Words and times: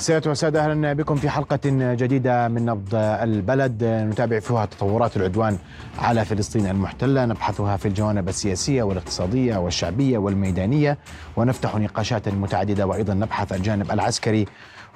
سيادة 0.00 0.30
وسادة 0.30 0.64
أهلا 0.64 0.92
بكم 0.92 1.16
في 1.16 1.28
حلقة 1.30 1.60
جديدة 1.94 2.48
من 2.48 2.64
نبض 2.64 2.94
البلد. 2.94 3.84
نتابع 3.84 4.40
فيها 4.40 4.64
تطورات 4.66 5.16
العدوان 5.16 5.58
على 5.98 6.24
فلسطين 6.24 6.66
المحتلة. 6.66 7.24
نبحثها 7.26 7.76
في 7.76 7.88
الجوانب 7.88 8.28
السياسية 8.28 8.82
والاقتصادية 8.82 9.56
والشعبية 9.56 10.18
والميدانية. 10.18 10.98
ونفتح 11.36 11.76
نقاشات 11.76 12.28
متعددة 12.28 12.86
وأيضا 12.86 13.14
نبحث 13.14 13.52
الجانب 13.52 13.90
العسكري 13.90 14.46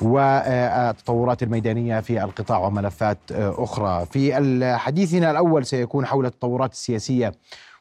والتطورات 0.03 1.43
الميدانية 1.43 2.00
في 2.00 2.25
القطاع 2.25 2.59
وملفات 2.59 3.18
أخرى. 3.32 4.07
في 4.07 4.77
حديثنا 4.77 5.30
الأول 5.30 5.66
سيكون 5.66 6.07
حول 6.07 6.27
التطورات 6.27 6.73
السياسية 6.73 7.32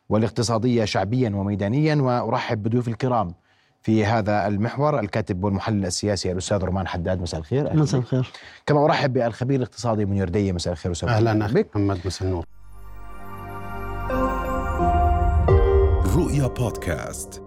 والاقتصادية 0.09 0.85
شعبيا 0.85 1.29
وميدانيا. 1.29 1.95
وأرحب 1.95 2.63
بضيوف 2.63 2.87
الكرام 2.87 3.33
في 3.84 4.05
هذا 4.05 4.47
المحور 4.47 4.99
الكاتب 4.99 5.43
والمحلل 5.43 5.86
السياسي 5.86 6.31
الأستاذ 6.31 6.63
رومان 6.63 6.88
حداد 6.88 7.21
مساء 7.21 7.39
الخير. 7.39 7.76
مساء 7.76 7.99
الخير. 7.99 8.31
كما 8.66 8.85
أرحب 8.85 9.13
بالخبير 9.13 9.57
الاقتصادي 9.57 10.05
منير 10.05 10.30
دية 10.30 10.52
مساء 10.52 10.73
الخير 10.73 10.91
أستاذ 10.91 11.09
أهلا 11.09 11.45
أخي 11.45 11.66
محمد 11.70 11.99
مساء 12.05 12.27
النور. 12.27 12.45
رؤيا 16.16 16.48
بودكاست. 16.48 17.41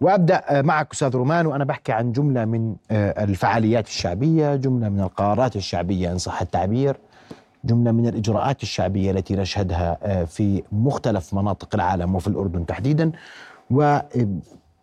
وأبدأ 0.00 0.62
معك 0.62 0.92
أستاذ 0.92 1.16
رومان 1.16 1.46
وأنا 1.46 1.64
بحكي 1.64 1.92
عن 1.92 2.12
جملة 2.12 2.44
من 2.44 2.76
الفعاليات 2.90 3.86
الشعبية، 3.86 4.56
جملة 4.56 4.88
من 4.88 5.00
القرارات 5.00 5.56
الشعبية 5.56 6.12
إن 6.12 6.18
صح 6.18 6.40
التعبير، 6.40 6.96
جملة 7.64 7.92
من 7.92 8.06
الإجراءات 8.06 8.62
الشعبية 8.62 9.10
التي 9.10 9.36
نشهدها 9.36 10.24
في 10.24 10.62
مختلف 10.72 11.34
مناطق 11.34 11.74
العالم 11.74 12.14
وفي 12.14 12.28
الأردن 12.28 12.66
تحديدا. 12.66 13.12
و 13.70 13.98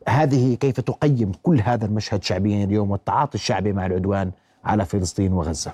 هذه 0.07 0.55
كيف 0.55 0.79
تقيم 0.79 1.31
كل 1.43 1.61
هذا 1.61 1.85
المشهد 1.85 2.23
شعبيا 2.23 2.63
اليوم 2.63 2.91
والتعاطي 2.91 3.35
الشعبي 3.35 3.73
مع 3.73 3.85
العدوان 3.85 4.31
على 4.65 4.85
فلسطين 4.85 5.33
وغزة؟ 5.33 5.73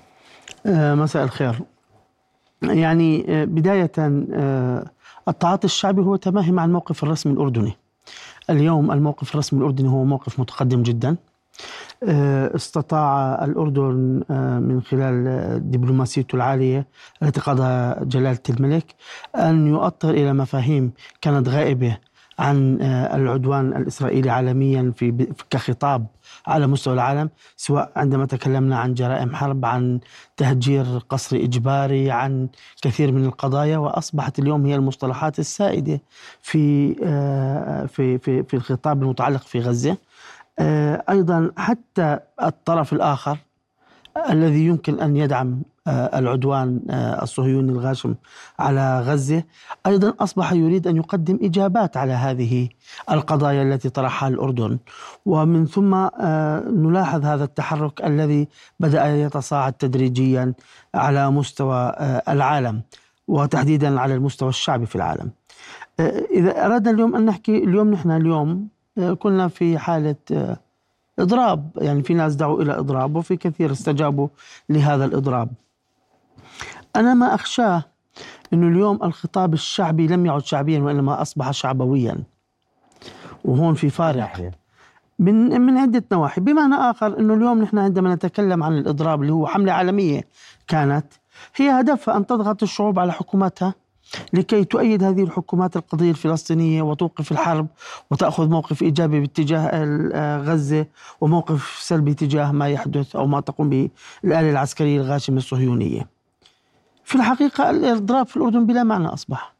مساء 0.65 1.23
الخير. 1.23 1.59
يعني 2.61 3.25
بداية 3.45 3.91
التعاطي 5.27 5.65
الشعبي 5.65 6.01
هو 6.01 6.15
تماهي 6.15 6.51
مع 6.51 6.65
الموقف 6.65 7.03
الرسمي 7.03 7.33
الأردني. 7.33 7.77
اليوم 8.49 8.91
الموقف 8.91 9.31
الرسمي 9.31 9.59
الأردني 9.59 9.89
هو 9.89 10.03
موقف 10.03 10.39
متقدم 10.39 10.83
جدا. 10.83 11.15
استطاع 12.03 13.43
الأردن 13.45 14.23
من 14.67 14.81
خلال 14.81 15.71
دبلوماسيته 15.71 16.35
العالية 16.35 16.87
التي 17.23 17.41
قادها 17.41 18.03
جلالة 18.03 18.39
الملك 18.49 18.95
أن 19.35 19.67
يؤطر 19.67 20.09
إلى 20.09 20.33
مفاهيم 20.33 20.91
كانت 21.21 21.49
غائبة 21.49 21.97
عن 22.39 22.77
العدوان 23.13 23.77
الإسرائيلي 23.77 24.29
عالميا 24.29 24.93
في 24.95 25.27
كخطاب 25.49 26.07
على 26.47 26.67
مستوى 26.67 26.93
العالم 26.93 27.29
سواء 27.57 27.91
عندما 27.95 28.25
تكلمنا 28.25 28.79
عن 28.79 28.93
جرائم 28.93 29.35
حرب 29.35 29.65
عن 29.65 29.99
تهجير 30.37 30.85
قسري 31.09 31.43
إجباري 31.43 32.11
عن 32.11 32.47
كثير 32.81 33.11
من 33.11 33.25
القضايا 33.25 33.77
وأصبحت 33.77 34.39
اليوم 34.39 34.65
هي 34.65 34.75
المصطلحات 34.75 35.39
السائدة 35.39 36.01
في 36.41 36.93
في 37.87 38.17
في 38.17 38.43
في 38.43 38.53
الخطاب 38.53 39.03
المتعلق 39.03 39.41
في 39.41 39.59
غزة. 39.59 39.97
أيضا 41.09 41.51
حتى 41.57 42.19
الطرف 42.43 42.93
الآخر 42.93 43.37
الذي 44.29 44.65
يمكن 44.65 44.99
أن 44.99 45.15
يدعم 45.15 45.61
العدوان 45.87 46.79
الصهيوني 47.21 47.71
الغاشم 47.71 48.15
على 48.59 49.01
غزة. 49.01 49.43
أيضا 49.85 50.13
أصبح 50.19 50.53
يريد 50.53 50.87
أن 50.87 50.97
يقدم 50.97 51.39
إجابات 51.41 51.97
على 51.97 52.13
هذه 52.13 52.69
القضايا 53.11 53.63
التي 53.63 53.89
طرحها 53.89 54.29
الأردن. 54.29 54.77
ومن 55.25 55.65
ثم 55.65 55.95
نلاحظ 56.85 57.25
هذا 57.25 57.43
التحرك 57.43 58.05
الذي 58.05 58.47
بدأ 58.79 59.15
يتصاعد 59.15 59.73
تدريجيا 59.73 60.53
على 60.95 61.31
مستوى 61.31 61.93
العالم 62.29 62.81
وتحديدا 63.27 63.99
على 63.99 64.13
المستوى 64.15 64.49
الشعبي 64.49 64.85
في 64.85 64.95
العالم. 64.95 65.31
إذا 66.31 66.65
اردنا 66.65 66.91
اليوم 66.91 67.15
أن 67.15 67.25
نحكي 67.25 67.63
اليوم 67.63 67.91
نحن 67.91 68.11
اليوم 68.11 68.67
كنا 69.19 69.47
في 69.47 69.77
حالة 69.77 70.15
إضراب. 71.19 71.69
يعني 71.77 72.03
في 72.03 72.13
ناس 72.13 72.35
دعوا 72.35 72.61
إلى 72.61 72.79
إضراب 72.79 73.15
وفي 73.15 73.37
كثير 73.37 73.71
استجابوا 73.71 74.27
لهذا 74.69 75.05
الإضراب. 75.05 75.49
أنا 76.95 77.13
ما 77.13 77.35
أخشاه 77.35 77.83
إنه 78.53 78.67
اليوم 78.67 78.99
الخطاب 79.03 79.53
الشعبي 79.53 80.07
لم 80.07 80.25
يعد 80.25 80.45
شعبيا 80.45 80.79
وإنما 80.79 81.21
أصبح 81.21 81.51
شعبويا. 81.51 82.17
وهون 83.45 83.73
في 83.73 83.89
فارق. 83.89 84.51
من 85.19 85.61
من 85.61 85.77
عدة 85.77 86.03
نواحي. 86.11 86.41
بمعنى 86.41 86.75
آخر 86.75 87.19
إنه 87.19 87.33
اليوم 87.33 87.61
نحن 87.61 87.77
عندما 87.77 88.15
نتكلم 88.15 88.63
عن 88.63 88.77
الإضراب 88.77 89.21
اللي 89.21 89.33
هو 89.33 89.47
حملة 89.47 89.71
عالمية 89.71 90.27
كانت 90.67 91.05
هي 91.55 91.69
هدفها 91.69 92.17
أن 92.17 92.25
تضغط 92.25 92.63
الشعوب 92.63 92.99
على 92.99 93.13
حكوماتها 93.13 93.73
لكي 94.33 94.63
تؤيد 94.63 95.03
هذه 95.03 95.23
الحكومات 95.23 95.75
القضية 95.75 96.09
الفلسطينية 96.09 96.81
وتوقف 96.81 97.31
الحرب 97.31 97.67
وتأخذ 98.11 98.49
موقف 98.49 98.81
إيجابي 98.81 99.19
باتجاه 99.19 99.83
غزة 100.37 100.85
وموقف 101.21 101.77
سلبي 101.81 102.13
تجاه 102.13 102.51
ما 102.51 102.69
يحدث 102.69 103.15
أو 103.15 103.27
ما 103.27 103.39
تقوم 103.39 103.69
به 103.69 103.89
الآلة 104.23 104.49
العسكرية 104.51 105.01
الغاشمة 105.01 105.37
الصهيونية. 105.37 106.14
في 107.05 107.15
الحقيقة 107.15 107.69
الإضراب 107.69 108.27
في 108.27 108.37
الأردن 108.37 108.65
بلا 108.65 108.83
معنى 108.83 109.07
أصبح. 109.07 109.55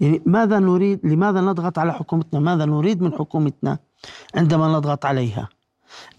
يعني 0.00 0.22
ماذا 0.26 0.58
نريد 0.58 1.06
لماذا 1.06 1.40
نضغط 1.40 1.78
على 1.78 1.92
حكومتنا؟ 1.92 2.40
ماذا 2.40 2.64
نريد 2.64 3.02
من 3.02 3.12
حكومتنا 3.12 3.78
عندما 4.34 4.68
نضغط 4.68 5.06
عليها؟ 5.06 5.48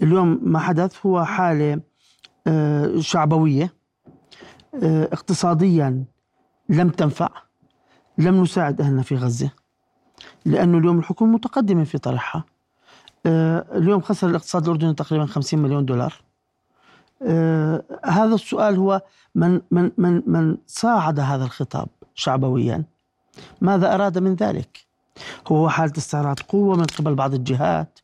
اليوم 0.02 0.40
ما 0.44 0.60
حدث 0.60 1.06
هو 1.06 1.26
حالة 1.26 1.82
شعبوية 3.00 3.74
اقتصاديا 4.84 6.04
لم 6.70 6.90
تنفع 6.90 7.30
لم 8.18 8.42
نساعد 8.42 8.82
أهلنا 8.82 9.02
في 9.02 9.16
غزة 9.16 9.52
لأنه 10.46 10.78
اليوم 10.78 11.00
الحكومة 11.00 11.34
متقدمة 11.34 11.84
في 11.84 11.98
طرحها. 11.98 12.44
آه 13.26 13.66
اليوم 13.78 14.02
خسر 14.02 14.30
الاقتصاد 14.30 14.64
الأردني 14.64 14.94
تقريبا 14.94 15.26
50 15.26 15.60
مليون 15.60 15.86
دولار. 15.86 16.14
آه 17.28 17.84
هذا 18.06 18.36
السؤال 18.36 18.76
هو 18.78 19.02
من, 19.36 19.62
من, 19.72 19.92
من, 19.98 20.24
من 20.28 20.58
صاعد 20.68 21.20
هذا 21.20 21.44
الخطاب 21.44 21.88
شعبويا. 22.16 22.84
ماذا 23.62 23.96
أراد 23.96 24.18
من 24.18 24.36
ذلك؟ 24.36 24.86
هو 25.48 25.70
حالة 25.70 25.94
استعراض 25.98 26.40
قوة 26.40 26.76
من 26.78 26.84
قبل 26.84 27.16
بعض 27.16 27.34
الجهات 27.34 28.00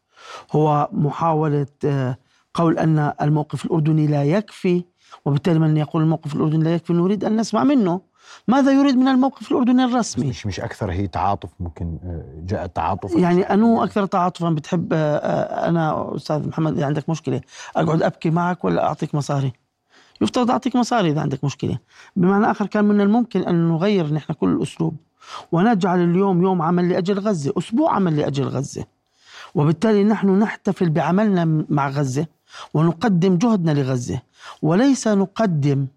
هو 0.51 0.89
محاولة 0.91 1.65
آه 1.85 2.17
قول 2.53 2.77
أن 2.79 3.13
الموقف 3.21 3.65
الأردني 3.65 4.07
لا 4.07 4.23
يكفي 4.23 4.83
وبالتالي 5.25 5.59
من 5.59 5.77
يقول 5.77 6.01
الموقف 6.03 6.35
الأردني 6.35 6.63
لا 6.63 6.73
يكفي 6.73 6.93
نريد 6.93 7.23
أن 7.25 7.37
نسمع 7.37 7.63
منه. 7.63 8.01
ماذا 8.47 8.71
يريد 8.71 8.97
من 8.97 9.07
الموقف 9.07 9.51
الأردني 9.51 9.83
الرسمي؟ 9.83 10.27
مش 10.27 10.45
مش 10.45 10.59
أكثر 10.59 10.91
هي 10.91 11.07
تعاطف 11.07 11.49
ممكن 11.59 11.97
جاء 12.45 12.67
تعاطف. 12.67 13.15
يعني 13.15 13.41
أنو 13.41 13.83
أكثر 13.83 14.05
تعاطفا؟ 14.05 14.49
بتحب 14.49 14.93
أنا 14.93 16.15
أستاذ 16.15 16.47
محمد 16.47 16.77
إذا 16.77 16.85
عندك 16.85 17.09
مشكلة 17.09 17.41
أقعد 17.75 18.03
أبكي 18.03 18.29
معك 18.29 18.65
ولا 18.65 18.83
أعطيك 18.83 19.15
مصاري؟ 19.15 19.53
يفترض 20.21 20.51
أعطيك 20.51 20.75
مصاري 20.75 21.09
إذا 21.09 21.21
عندك 21.21 21.43
مشكلة. 21.43 21.77
بمعنى 22.15 22.51
آخر 22.51 22.65
كان 22.65 22.85
من 22.85 23.01
الممكن 23.01 23.41
أن 23.41 23.69
نغير 23.69 24.13
نحن 24.13 24.33
كل 24.33 24.49
الأسلوب 24.49 24.95
ونجعل 25.51 26.03
اليوم 26.03 26.41
يوم 26.41 26.61
عمل 26.61 26.89
لأجل 26.89 27.19
غزة، 27.19 27.53
أسبوع 27.57 27.95
عمل 27.95 28.17
لأجل 28.17 28.47
غزة. 28.47 28.85
وبالتالي 29.55 30.03
نحن 30.03 30.39
نحتفل 30.39 30.89
بعملنا 30.89 31.65
مع 31.69 31.89
غزة 31.89 32.25
ونقدم 32.73 33.37
جهدنا 33.37 33.71
لغزة 33.71 34.21
وليس 34.61 35.07
نقدم 35.07 35.87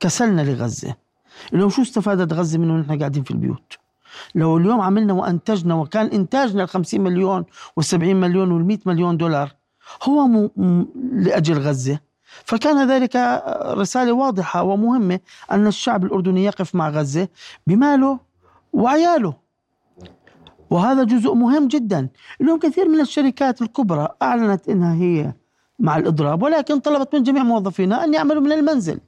كسلنا 0.00 0.42
لغزة. 0.42 0.94
اليوم 1.54 1.70
شو 1.70 1.82
استفادت 1.82 2.32
غزة 2.32 2.58
منه 2.58 2.76
نحن 2.76 2.98
قاعدين 2.98 3.22
في 3.22 3.30
البيوت؟ 3.30 3.78
لو 4.34 4.58
اليوم 4.58 4.80
عملنا 4.80 5.12
وأنتجنا 5.12 5.74
وكان 5.74 6.06
إنتاجنا 6.06 6.62
ال 6.62 6.68
50 6.68 7.00
مليون 7.00 7.44
وال 7.76 7.84
70 7.84 8.16
مليون 8.16 8.50
وال 8.50 8.66
100 8.66 8.78
مليون 8.86 9.16
دولار 9.16 9.54
هو 10.02 10.26
م... 10.26 10.50
م... 10.56 10.86
لأجل 11.12 11.58
غزة. 11.58 11.98
فكان 12.44 12.90
ذلك 12.90 13.42
رسالة 13.66 14.12
واضحة 14.12 14.62
ومهمة 14.62 15.20
أن 15.50 15.66
الشعب 15.66 16.04
الأردني 16.04 16.44
يقف 16.44 16.74
مع 16.74 16.88
غزة 16.88 17.28
بماله 17.66 18.18
وعياله. 18.72 19.34
وهذا 20.70 21.04
جزء 21.04 21.34
مهم 21.34 21.68
جدا. 21.68 22.08
اليوم 22.40 22.58
كثير 22.58 22.88
من 22.88 23.00
الشركات 23.00 23.62
الكبرى 23.62 24.08
أعلنت 24.22 24.68
إنها 24.68 24.94
هي 24.94 25.32
مع 25.78 25.96
الإضراب 25.96 26.42
ولكن 26.42 26.78
طلبت 26.78 27.14
من 27.14 27.22
جميع 27.22 27.42
موظفينها 27.42 28.04
أن 28.04 28.14
يعملوا 28.14 28.42
من 28.42 28.52
المنزل. 28.52 29.00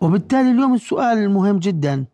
وبالتالي 0.00 0.50
اليوم 0.50 0.74
السؤال 0.74 1.18
المهم 1.18 1.58
جدا. 1.58 2.04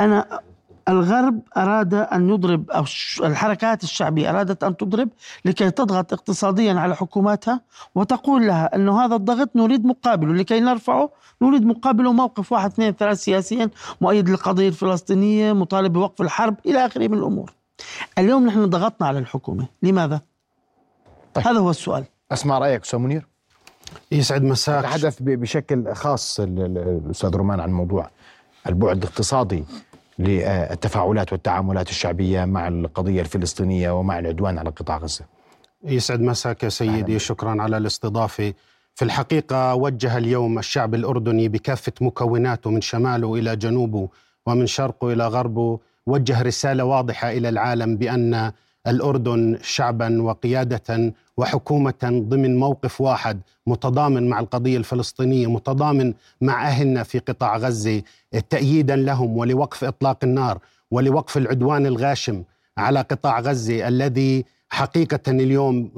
أنا 0.00 0.40
الغرب 0.88 1.40
أراد 1.56 1.94
أن 1.94 2.28
يضرب 2.28 2.70
أو 2.70 2.84
الحركات 3.24 3.84
الشعبية 3.84 4.30
أرادت 4.30 4.64
أن 4.64 4.76
تضرب 4.76 5.08
لكي 5.44 5.70
تضغط 5.70 6.12
اقتصاديا 6.12 6.74
على 6.74 6.96
حكوماتها 6.96 7.60
وتقول 7.94 8.46
لها 8.46 8.74
أن 8.74 8.88
هذا 8.88 9.16
الضغط 9.16 9.56
نريد 9.56 9.86
مقابله 9.86 10.34
لكي 10.34 10.60
نرفعه 10.60 11.10
نريد 11.42 11.66
مقابله 11.66 12.12
موقف 12.12 12.52
واحد 12.52 12.70
اثنين 12.70 12.92
ثلاث 12.92 13.18
سياسيا 13.18 13.70
مؤيد 14.00 14.28
للقضية 14.28 14.68
الفلسطينية 14.68 15.52
مطالب 15.52 15.92
بوقف 15.92 16.22
الحرب 16.22 16.56
إلى 16.66 16.86
آخره 16.86 17.08
من 17.08 17.18
الأمور. 17.18 17.52
اليوم 18.18 18.46
نحن 18.46 18.66
ضغطنا 18.66 19.06
على 19.06 19.18
الحكومة. 19.18 19.68
لماذا؟ 19.82 20.20
طيب. 21.34 21.46
هذا 21.46 21.58
هو 21.58 21.70
السؤال. 21.70 22.04
أسمع 22.32 22.58
رأيك 22.58 22.82
أستاذ 22.82 22.98
منير. 22.98 23.31
يسعد 24.12 24.42
مساك. 24.42 24.82
تحدث 24.82 25.16
بشكل 25.20 25.94
خاص 25.94 26.40
ال- 26.40 26.60
ال- 26.60 26.78
الأستاذ 27.06 27.30
رومان 27.36 27.60
عن 27.60 27.72
موضوع 27.72 28.10
البعد 28.66 28.96
الاقتصادي 28.96 29.64
للتفاعلات 30.18 31.32
والتعاملات 31.32 31.88
الشعبية 31.90 32.44
مع 32.44 32.68
القضية 32.68 33.20
الفلسطينية 33.20 33.90
ومع 33.98 34.18
العدوان 34.18 34.58
على 34.58 34.70
قطاع 34.70 34.96
غزة. 34.98 35.24
يسعد 35.84 36.20
مساك 36.20 36.62
يا 36.62 36.68
سيدي. 36.68 37.18
شكرا 37.18 37.62
على 37.62 37.76
الاستضافة. 37.76 38.54
في 38.94 39.04
الحقيقة 39.04 39.74
وجه 39.74 40.18
اليوم 40.18 40.58
الشعب 40.58 40.94
الأردني 40.94 41.48
بكافة 41.48 41.92
مكوناته 42.00 42.70
من 42.70 42.80
شماله 42.80 43.34
إلى 43.34 43.56
جنوبه 43.56 44.08
ومن 44.46 44.66
شرقه 44.66 45.12
إلى 45.12 45.26
غربه 45.26 45.78
وجه 46.06 46.42
رسالة 46.42 46.84
واضحة 46.84 47.30
إلى 47.30 47.48
العالم 47.48 47.96
بأن 47.96 48.52
الأردن 48.86 49.58
شعبا 49.62 50.22
وقيادة 50.22 51.12
وحكومة 51.36 51.94
ضمن 52.28 52.56
موقف 52.56 53.00
واحد 53.00 53.40
متضامن 53.66 54.28
مع 54.28 54.40
القضية 54.40 54.76
الفلسطينية 54.76 55.50
متضامن 55.50 56.14
مع 56.40 56.66
أهلنا 56.68 57.02
في 57.02 57.18
قطاع 57.18 57.56
غزة 57.56 58.02
تأييدا 58.50 58.96
لهم 58.96 59.36
ولوقف 59.36 59.84
إطلاق 59.84 60.18
النار 60.24 60.58
ولوقف 60.90 61.36
العدوان 61.36 61.86
الغاشم 61.86 62.42
على 62.78 63.00
قطاع 63.00 63.40
غزة 63.40 63.88
الذي 63.88 64.44
حقيقة 64.70 65.20
اليوم 65.28 65.90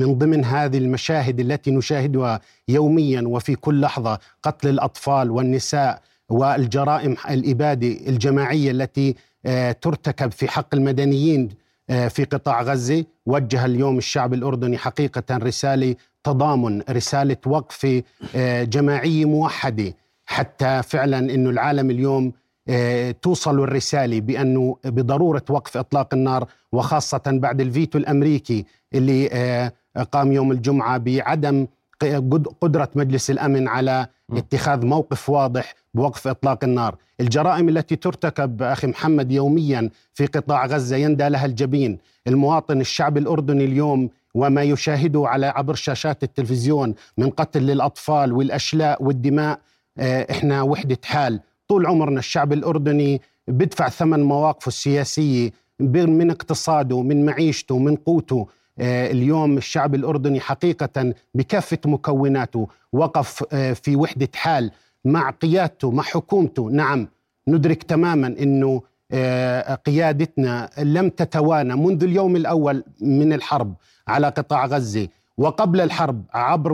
من 0.00 0.18
ضمن 0.18 0.44
هذه 0.44 0.78
المشاهد 0.78 1.40
التي 1.40 1.70
نشاهدها 1.70 2.40
يوميا 2.68 3.22
وفي 3.26 3.54
كل 3.54 3.80
لحظة 3.80 4.18
قتل 4.42 4.68
الأطفال 4.68 5.30
والنساء 5.30 6.02
والجرائم 6.28 7.16
الإبادة 7.30 7.86
الجماعية 8.08 8.70
التي 8.70 9.14
آه، 9.46 9.72
ترتكب 9.72 10.32
في 10.32 10.48
حق 10.48 10.74
المدنيين 10.74 11.48
آه، 11.48 11.65
في 11.88 12.24
قطاع 12.24 12.62
غزة. 12.62 13.04
وجه 13.26 13.64
اليوم 13.64 13.98
الشعب 13.98 14.34
الأردني 14.34 14.78
حقيقة 14.78 15.36
رسالة 15.36 15.94
تضامن 16.24 16.82
رسالة 16.90 17.36
وقف 17.46 18.02
آه، 18.36 18.62
جماعية 18.64 19.24
موحدة. 19.24 19.94
حتى 20.26 20.82
فعلا 20.82 21.18
أنه 21.18 21.50
العالم 21.50 21.90
اليوم 21.90 22.32
آه، 22.68 23.10
توصل 23.22 23.60
الرسالة 23.60 24.20
بأنه 24.20 24.76
بضرورة 24.84 25.42
وقف 25.50 25.76
إطلاق 25.76 26.14
النار 26.14 26.48
وخاصة 26.72 27.22
بعد 27.26 27.60
الفيتو 27.60 27.98
الأمريكي 27.98 28.64
اللي 28.94 29.28
آه، 29.32 29.72
قام 30.12 30.32
يوم 30.32 30.52
الجمعة 30.52 30.98
بعدم 30.98 31.66
قد- 32.00 32.48
قدرة 32.60 32.88
مجلس 32.94 33.30
الأمن 33.30 33.68
على 33.68 34.06
اتخاذ 34.36 34.86
موقف 34.86 35.30
واضح 35.30 35.74
بوقف 35.94 36.28
إطلاق 36.28 36.64
النار. 36.64 36.96
الجرائم 37.20 37.68
التي 37.68 37.96
ترتكب 37.96 38.62
أخي 38.62 38.86
محمد 38.86 39.32
يوميا 39.32 39.90
في 40.14 40.26
قطاع 40.26 40.66
غزة 40.66 40.96
يندى 40.96 41.28
لها 41.28 41.46
الجبين. 41.46 41.98
المواطن 42.26 42.80
الشعب 42.80 43.18
الأردني 43.18 43.64
اليوم 43.64 44.10
وما 44.34 44.62
يشاهده 44.62 45.22
على 45.28 45.46
عبر 45.46 45.74
شاشات 45.74 46.22
التلفزيون 46.22 46.94
من 47.18 47.30
قتل 47.30 47.62
للأطفال 47.62 48.32
والأشلاء 48.32 49.02
والدماء 49.02 49.58
آه، 49.98 50.26
إحنا 50.30 50.62
وحدة 50.62 50.98
حال. 51.04 51.40
طول 51.68 51.86
عمرنا 51.86 52.18
الشعب 52.18 52.52
الأردني 52.52 53.20
بدفع 53.48 53.88
ثمن 53.88 54.22
مواقفه 54.22 54.68
السياسية 54.68 55.50
ب- 55.80 55.96
من 55.96 56.30
اقتصاده 56.30 57.02
من 57.02 57.24
معيشته 57.26 57.78
من 57.78 57.96
قوته. 57.96 58.46
اليوم 58.80 59.56
الشعب 59.56 59.94
الأردني 59.94 60.40
حقيقة 60.40 61.14
بكافة 61.34 61.78
مكوناته. 61.86 62.68
وقف 62.92 63.44
آه، 63.52 63.72
في 63.72 63.96
وحدة 63.96 64.28
حال 64.34 64.70
مع 65.04 65.30
قيادته 65.30 65.90
مع 65.90 66.02
حكومته. 66.02 66.70
نعم 66.70 67.08
ندرك 67.48 67.82
تماما 67.82 68.26
أنه 68.26 68.82
آه، 69.12 69.74
قيادتنا 69.74 70.70
لم 70.78 71.08
تتوانى 71.10 71.76
منذ 71.76 72.04
اليوم 72.04 72.36
الأول 72.36 72.84
من 73.00 73.32
الحرب 73.32 73.74
على 74.08 74.26
قطاع 74.28 74.66
غزة. 74.66 75.08
وقبل 75.38 75.80
الحرب 75.80 76.22
عبر 76.34 76.72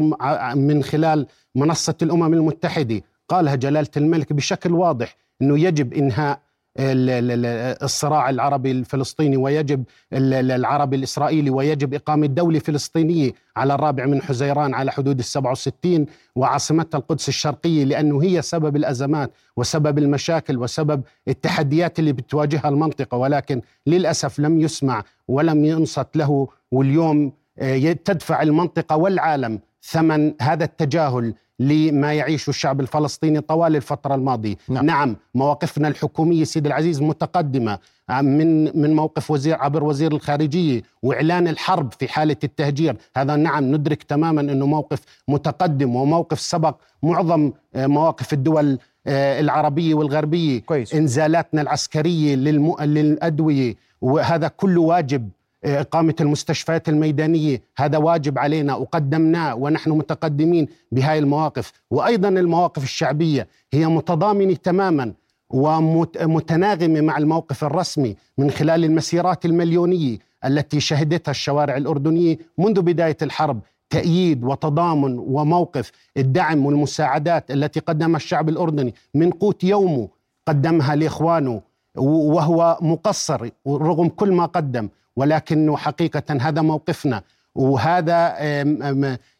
من 0.54 0.82
خلال 0.82 1.26
منصة 1.54 1.94
الأمم 2.02 2.34
المتحدة 2.34 3.00
قالها 3.28 3.54
جلالة 3.54 3.88
الملك 3.96 4.32
بشكل 4.32 4.72
واضح 4.72 5.16
أنه 5.42 5.58
يجب 5.60 5.92
ال- 5.92 6.36
الصراع 6.78 8.30
العربي 8.30 8.70
الفلسطيني 8.70 9.36
ويجب 9.36 9.84
ال- 10.12 10.34
ال- 10.34 10.50
العربي 10.50 10.96
الإسرائيلي 10.96 11.50
ويجب 11.50 11.94
إقامة 11.94 12.26
دولة 12.26 12.58
فلسطينية 12.58 13.32
على 13.56 13.74
الرابع 13.74 14.06
من 14.06 14.22
حزيران 14.22 14.74
على 14.74 14.92
حدود 14.92 15.18
السبعة 15.18 15.50
وستين 15.52 16.06
وعاصمتها 16.36 16.98
القدس 16.98 17.28
الشرقية 17.28 17.84
لأنه 17.84 18.22
هي 18.22 18.42
سبب 18.42 18.76
الأزمات 18.76 19.30
وسبب 19.56 19.98
المشاكل 19.98 20.58
وسبب 20.58 21.02
التحديات 21.28 21.98
اللي 21.98 22.12
بتواجهها 22.12 22.68
المنطقة. 22.68 23.16
ولكن 23.18 23.60
للأسف 23.86 24.38
لم 24.38 24.60
يسمع 24.60 25.04
ولم 25.28 25.64
ينصت 25.64 26.16
له 26.16 26.48
واليوم 26.72 27.32
آه، 27.58 27.92
تدفع 27.92 28.42
المنطقة 28.42 28.96
والعالم 28.96 29.60
ثمن 29.82 30.34
هذا 30.40 30.64
التجاهل 30.64 31.34
لما 31.58 32.12
يعيشه 32.12 32.50
الشعب 32.50 32.80
الفلسطيني 32.80 33.40
طوال 33.40 33.76
الفترة 33.76 34.14
الماضية 34.14 34.56
نعم. 34.68 34.86
نعم, 34.86 35.16
مواقفنا 35.34 35.88
الحكومية 35.88 36.44
سيد 36.44 36.66
العزيز 36.66 37.02
متقدمة 37.02 37.78
من 38.10 38.80
من 38.80 38.96
موقف 38.96 39.30
وزير 39.30 39.56
عبر 39.58 39.84
وزير 39.84 40.12
الخارجية 40.12 40.82
وإعلان 41.02 41.48
الحرب 41.48 41.92
في 41.98 42.08
حالة 42.08 42.36
التهجير 42.44 42.96
هذا 43.16 43.36
نعم 43.36 43.64
ندرك 43.74 44.02
تماما 44.02 44.40
أنه 44.40 44.66
موقف 44.66 45.00
متقدم 45.28 45.96
وموقف 45.96 46.40
سبق 46.40 46.76
معظم 47.02 47.52
آه، 47.74 47.86
مواقف 47.86 48.32
الدول 48.32 48.78
آه، 49.06 49.40
العربية 49.40 49.94
والغربية 49.94 50.60
كويس. 50.60 50.94
إنزالاتنا 50.94 51.62
العسكرية. 51.62 52.34
للأدوية 52.36 53.74
وهذا 54.00 54.48
كله 54.48 54.80
واجب 54.80 55.28
إقامة 55.64 56.14
المستشفيات 56.20 56.88
الميدانية. 56.88 57.62
هذا 57.76 57.98
واجب 57.98 58.38
علينا 58.38 58.74
وقدمناه 58.74 59.54
ونحن 59.54 59.90
متقدمين 59.90 60.68
بهاي 60.92 61.18
المواقف. 61.18 61.72
وأيضا 61.90 62.28
المواقف 62.28 62.82
الشعبية 62.82 63.48
هي 63.72 63.86
متضامنة 63.86 64.54
تماما 64.54 65.12
ومتناغمة 65.50 67.00
مع 67.00 67.18
الموقف 67.18 67.64
الرسمي 67.64 68.16
من 68.38 68.50
خلال 68.50 68.84
المسيرات 68.84 69.44
المليونية 69.44 70.18
التي 70.44 70.80
شهدتها 70.80 71.30
الشوارع 71.30 71.76
الأردنية 71.76 72.38
منذ 72.58 72.82
بداية 72.82 73.16
الحرب. 73.22 73.60
تأييد 73.90 74.44
وتضامن 74.44 75.18
وموقف 75.18 75.92
الدعم 76.16 76.66
والمساعدات 76.66 77.50
التي 77.50 77.80
قدمها 77.80 78.16
الشعب 78.16 78.48
الأردني 78.48 78.94
من 79.14 79.30
قوت 79.30 79.64
يومه 79.64 80.08
قدمها 80.48 80.96
لإخوانه 80.96 81.60
وهو 81.96 82.78
مقصر 82.80 83.48
رغم 83.66 84.08
كل 84.08 84.32
ما 84.32 84.46
قدم. 84.46 84.88
ولكنه 85.16 85.76
حقيقة 85.76 86.22
هذا 86.40 86.62
موقفنا. 86.62 87.22
وهذا 87.54 88.36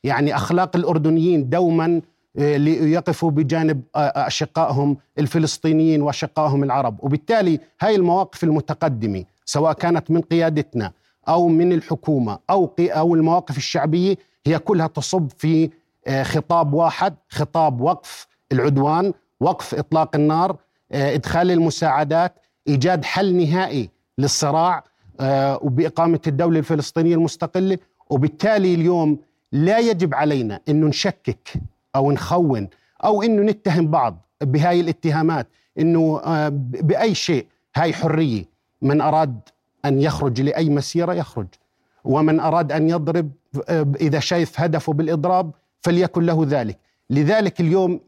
يعني 0.05 0.35
أخلاق 0.37 0.77
الأردنيين 0.77 1.49
دوما 1.49 2.01
آه، 2.39 2.57
ليقفوا 2.57 3.31
بجانب 3.31 3.83
أشقائهم 3.97 4.97
الفلسطينيين 5.19 6.03
وأشقائهم 6.03 6.65
العرب. 6.65 6.97
وبالتالي 7.05 7.61
هاي 7.81 7.97
المواقف 7.97 8.45
المتقدمة 8.45 9.25
سواء 9.45 9.73
كانت 9.73 10.11
من 10.11 10.21
قيادتنا 10.21 10.93
أو 11.29 11.49
من 11.49 11.73
الحكومة 11.73 12.39
أو 12.51 12.67
قي- 12.67 12.89
أو 12.91 13.15
المواقف 13.15 13.57
الشعبية 13.57 14.17
هي 14.47 14.59
كلها 14.59 14.87
تصب 14.87 15.29
في 15.39 15.71
خطاب 16.23 16.73
واحد 16.73 17.15
خطاب 17.29 17.81
وقف 17.81 18.27
العدوان 18.53 19.13
وقف 19.41 19.75
إطلاق 19.75 20.17
النار 20.17 20.57
إدخال 20.93 21.51
المساعدات 21.51 22.33
إيجاد 22.69 23.05
حل 23.05 23.37
نهائي 23.37 23.91
للصراع 24.19 24.85
وبإقامة 25.63 26.21
الدولة 26.27 26.59
الفلسطينية 26.59 27.15
المستقلة 27.15 27.79
وبالتالي 28.11 28.75
اليوم 28.75 29.19
لا 29.53 29.79
يجب 29.79 30.15
علينا 30.15 30.61
أنه 30.69 30.87
نشكك 30.87 31.53
أو 31.97 32.13
نخون 32.13 32.69
أو 33.05 33.23
أنه 33.23 33.43
نتهم 33.43 33.87
بعض 33.87 34.19
بهاي 34.43 34.81
الاتهامات 34.81 35.47
أنه 35.79 36.21
آه، 36.25 36.49
بأي 36.59 37.15
شيء 37.15 37.47
هاي 37.77 37.93
حرية 37.93 38.45
من 38.83 39.01
أراد 39.01 39.41
أن 39.85 40.01
يخرج 40.01 40.41
لأي 40.41 40.71
مسيرة 40.71 41.13
يخرج 41.15 41.47
ومن 42.05 42.41
أراد 42.41 42.73
أن 42.73 42.91
يضرب 42.91 43.31
آه، 43.69 43.87
إذا 44.01 44.19
شايف 44.19 44.61
هدفه 44.61 44.93
بالإضراب 44.93 45.51
فليكن 45.81 46.23
له 46.27 46.47
ذلك. 46.49 46.79
لذلك 47.11 47.61
اليوم 47.61 48.01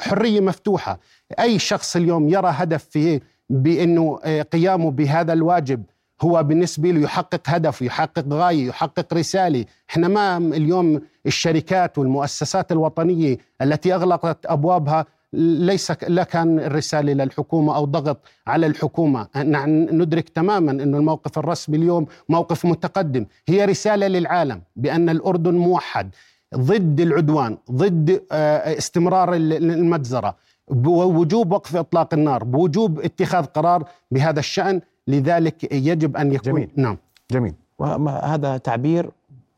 حرية 0.00 0.40
مفتوحة. 0.40 0.98
أي 1.40 1.58
شخص 1.58 1.96
اليوم 1.96 2.28
يرى 2.28 2.48
هدف 2.54 2.84
في 2.84 3.20
بأنه 3.50 4.18
آه، 4.24 4.42
قيامه 4.42 4.90
بهذا 4.90 5.32
الواجب 5.32 5.82
هو 6.22 6.42
بالنسبة 6.42 6.90
له 6.90 7.00
يحقق 7.00 7.40
هدف 7.46 7.82
يحقق 7.82 8.24
غاية 8.32 8.66
يحقق 8.68 9.14
رسالة. 9.14 9.64
إحنا 9.90 10.08
ما 10.08 10.36
اليوم 10.36 11.00
الشركات 11.26 11.98
والمؤسسات 11.98 12.72
الوطنية 12.72 13.38
التي 13.62 13.94
أغلقت 13.94 14.46
أبوابها 14.46 15.06
ليس 15.32 15.92
لا 16.08 16.24
كان 16.24 16.58
الرسالة 16.60 17.12
للحكومة 17.12 17.76
أو 17.76 17.84
ضغط 17.84 18.18
على 18.46 18.66
الحكومة. 18.66 19.28
نحن 19.36 19.70
ندرك 20.02 20.28
تماما 20.28 20.70
أن 20.70 20.94
الموقف 20.94 21.38
الرسمي 21.38 21.76
اليوم 21.76 22.06
موقف 22.28 22.66
متقدم. 22.66 23.26
هي 23.48 23.64
رسالة 23.64 24.06
للعالم 24.06 24.60
بأن 24.76 25.08
الأردن 25.08 25.54
موحد 25.54 26.10
ضد 26.56 27.00
العدوان 27.00 27.58
ضد 27.70 28.22
آه، 28.32 28.78
استمرار 28.78 29.34
ال- 29.34 29.52
المجزرة. 29.70 30.36
بوجوب 30.70 31.52
وقف 31.52 31.76
إطلاق 31.76 32.14
النار 32.14 32.44
بوجوب 32.44 33.00
اتخاذ 33.00 33.44
قرار 33.44 33.84
بهذا 34.10 34.38
الشأن 34.38 34.80
لذلك 35.08 35.72
يجب 35.72 36.16
أن 36.16 36.32
يكون 36.32 36.52
جميل. 36.52 36.70
نعم. 36.76 36.98
جميل. 37.30 37.54
وهذا 37.78 38.56
تعبير 38.56 39.10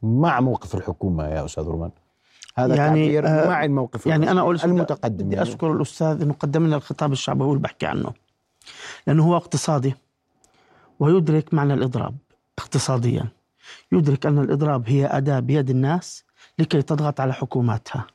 مع 0.03 0.41
موقف 0.41 0.75
الحكومة 0.75 1.25
يا 1.27 1.45
أستاذ 1.45 1.65
رومان. 1.65 1.91
هذا 2.57 2.75
يعني 2.77 2.89
تعبير 2.89 3.27
آه 3.27 3.49
مع 3.49 3.65
الموقف 3.65 4.07
يعني 4.07 4.31
أنا 4.31 4.41
أقول 4.41 4.61
المتقدم 4.65 5.27
بدي 5.27 5.37
يعني. 5.37 5.49
اشكر 5.49 5.73
الأستاذ 5.73 6.23
انه 6.23 6.33
قدم 6.33 6.67
لنا 6.67 6.77
الخطاب 6.77 7.13
الشعبوي 7.13 7.49
اللي 7.49 7.63
بحكي 7.63 7.87
عنه. 7.87 8.13
لأنه 9.07 9.25
هو 9.25 9.37
اقتصادي 9.37 9.95
ويدرك 11.01 11.55
معنى 11.55 11.75
الإضراب 11.75 12.15
اقتصاديا. 12.59 13.25
يدرك 13.93 14.27
أن 14.27 14.39
الإضراب 14.39 14.89
هي 14.89 15.07
أداة 15.07 15.41
بيد 15.41 15.71
الناس 15.71 16.25
لكي 16.59 16.83
تضغط 16.83 17.21
على 17.21 17.33
حكوماتها. 17.33 18.07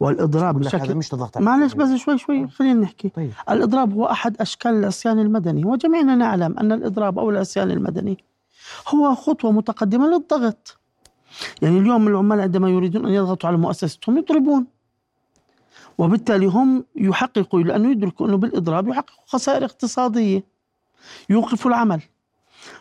والإضراب 0.00 0.58
بشكل 0.58 0.94
مش 0.94 1.14
ضغط 1.14 1.36
على 1.36 1.46
معلش. 1.46 1.74
بس 1.74 2.00
شوي 2.00 2.18
شوي 2.18 2.48
خلينا 2.48 2.80
نحكي. 2.80 3.08
طيب. 3.08 3.32
الإضراب 3.50 3.94
هو 3.94 4.06
أحد 4.06 4.36
أشكال 4.40 4.70
العصيان 4.72 5.18
المدني 5.18 5.64
وجميعنا 5.64 6.14
نعلم 6.14 6.58
أن 6.58 6.72
الإضراب 6.72 7.18
أو 7.18 7.30
العصيان 7.30 7.70
المدني 7.70 8.24
هو 8.88 9.14
خطوة 9.14 9.52
متقدمة 9.52 10.06
للضغط. 10.06 10.76
يعني 11.62 11.78
اليوم 11.78 12.08
العمال 12.08 12.40
عندما 12.40 12.68
يريدون 12.70 13.06
أن 13.06 13.12
يضغطوا 13.12 13.48
على 13.48 13.58
مؤسستهم 13.58 14.18
يضربون 14.18 14.66
وبالتالي 15.98 16.46
هم 16.46 16.84
يحققوا 16.96 17.60
لأنه 17.60 17.90
يدركوا 17.90 18.26
أنه 18.26 18.36
بالإضراب 18.36 18.88
يحققوا 18.88 19.24
خسائر 19.26 19.64
اقتصادية 19.64 20.44
يوقفوا 21.30 21.70
العمل. 21.70 22.02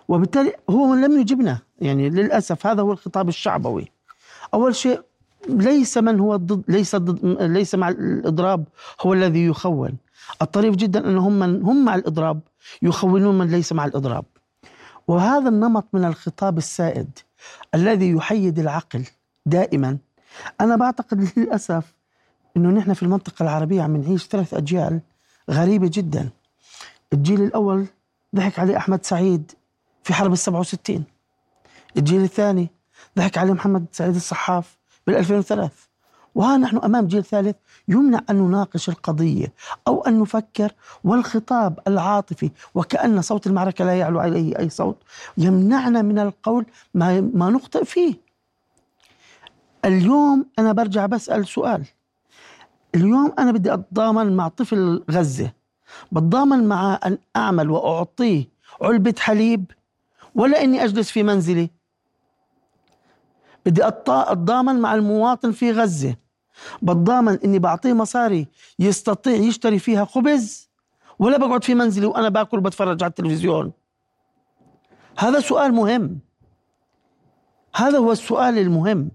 وبالتالي 0.07 0.53
هو 0.69 0.93
لم 0.93 1.19
يجبنا 1.19 1.59
يعني 1.81 2.09
للأسف 2.09 2.67
هذا 2.67 2.81
هو 2.81 2.91
الخطاب 2.91 3.29
الشعبوي. 3.29 3.91
أول 4.53 4.75
شيء 4.75 5.01
ليس 5.47 5.97
من 5.97 6.19
هو 6.19 6.35
ضد 6.35 6.63
ليس 6.67 6.95
ضد 6.95 7.41
ليس 7.41 7.75
مع 7.75 7.89
الإضراب 7.89 8.67
هو 9.01 9.13
الذي 9.13 9.45
يخون. 9.45 9.97
الطريف 10.41 10.75
جدا 10.75 11.09
أنهم 11.09 11.39
من 11.39 11.63
هم 11.63 11.85
مع 11.85 11.95
الإضراب 11.95 12.39
يخونون 12.81 13.37
من 13.37 13.47
ليس 13.47 13.73
مع 13.73 13.85
الإضراب. 13.85 14.25
وهذا 15.07 15.49
النمط 15.49 15.87
من 15.93 16.05
الخطاب 16.05 16.57
السائد 16.57 17.19
الذي 17.75 18.11
يحيد 18.11 18.59
العقل 18.59 19.03
دائما. 19.45 19.97
أنا 20.61 20.75
بعتقد 20.75 21.29
للأسف 21.37 21.93
أنه 22.57 22.69
نحن 22.69 22.93
في 22.93 23.03
المنطقة 23.03 23.43
العربية 23.43 23.81
عم 23.81 23.97
نعيش 23.97 24.27
ثلاث 24.27 24.53
أجيال 24.53 25.01
غريبة 25.51 25.89
جدا. 25.93 26.29
الجيل 27.13 27.41
الأول 27.43 27.85
ضحك 28.35 28.59
عليه 28.59 28.77
أحمد 28.77 29.05
سعيد 29.05 29.51
في 30.03 30.13
حرب 30.13 30.33
السبعة 30.33 30.59
وستين. 30.59 31.03
الجيل 31.97 32.21
الثاني 32.21 32.69
ضحك 33.17 33.37
عليه 33.37 33.53
محمد 33.53 33.85
سعيد 33.91 34.15
الصحاف 34.15 34.78
بال 35.09 35.17
2003 35.17 35.69
وها 36.35 36.57
نحن 36.57 36.77
أمام 36.77 37.07
جيل 37.07 37.23
ثالث 37.23 37.55
يمنع 37.87 38.21
أن 38.29 38.35
نناقش 38.35 38.89
القضية 38.89 39.53
أو 39.87 40.01
أن 40.01 40.19
نفكر 40.19 40.71
والخطاب 41.03 41.79
العاطفي 41.87 42.51
وكأن 42.75 43.21
صوت 43.21 43.47
المعركة 43.47 43.85
لا 43.85 43.99
يعلو 43.99 44.19
عليه 44.19 44.59
أي 44.59 44.69
صوت 44.69 44.97
يمنعنا 45.37 46.01
من 46.01 46.19
القول 46.19 46.65
ما 46.93 47.21
ما 47.21 47.49
نخطئ 47.49 47.85
فيه. 47.85 48.15
اليوم 49.85 50.45
أنا 50.59 50.71
برجع 50.71 51.05
بسأل 51.05 51.47
سؤال. 51.47 51.85
اليوم 52.95 53.33
أنا 53.39 53.51
بدي 53.51 53.73
أتضامن 53.73 54.35
مع 54.35 54.47
طفل 54.47 55.03
غزة. 55.11 55.51
بتضامن 56.11 56.67
مع 56.67 56.99
ان 57.05 57.17
اعمل 57.35 57.69
وأعطيه 57.69 58.45
علبة 58.81 59.15
حليب 59.19 59.71
ولا 60.35 60.63
إني 60.63 60.83
أجلس 60.83 61.11
في 61.11 61.23
منزلي. 61.23 61.78
بدي 63.65 63.87
أتضامن 63.87 64.75
مع 64.79 64.95
المواطن 64.95 65.51
في 65.51 65.71
غزة. 65.71 66.15
بتضامن 66.81 67.39
إني 67.45 67.59
بعطيه 67.59 67.93
مصاري 67.93 68.47
يستطيع 68.79 69.33
يشتري 69.33 69.79
فيها 69.79 70.05
خبز 70.05 70.69
ولا 71.19 71.37
بقعد 71.37 71.63
في 71.63 71.75
منزلي 71.75 72.05
وأنا 72.05 72.29
باكل 72.29 72.57
وبتفرج 72.57 73.03
على 73.03 73.09
التلفزيون. 73.09 73.71
هذا 75.17 75.39
سؤال 75.39 75.73
مهم. 75.73 76.19
هذا 77.75 77.97
هو 77.97 78.11
السؤال 78.11 78.57
المهم. 78.57 79.11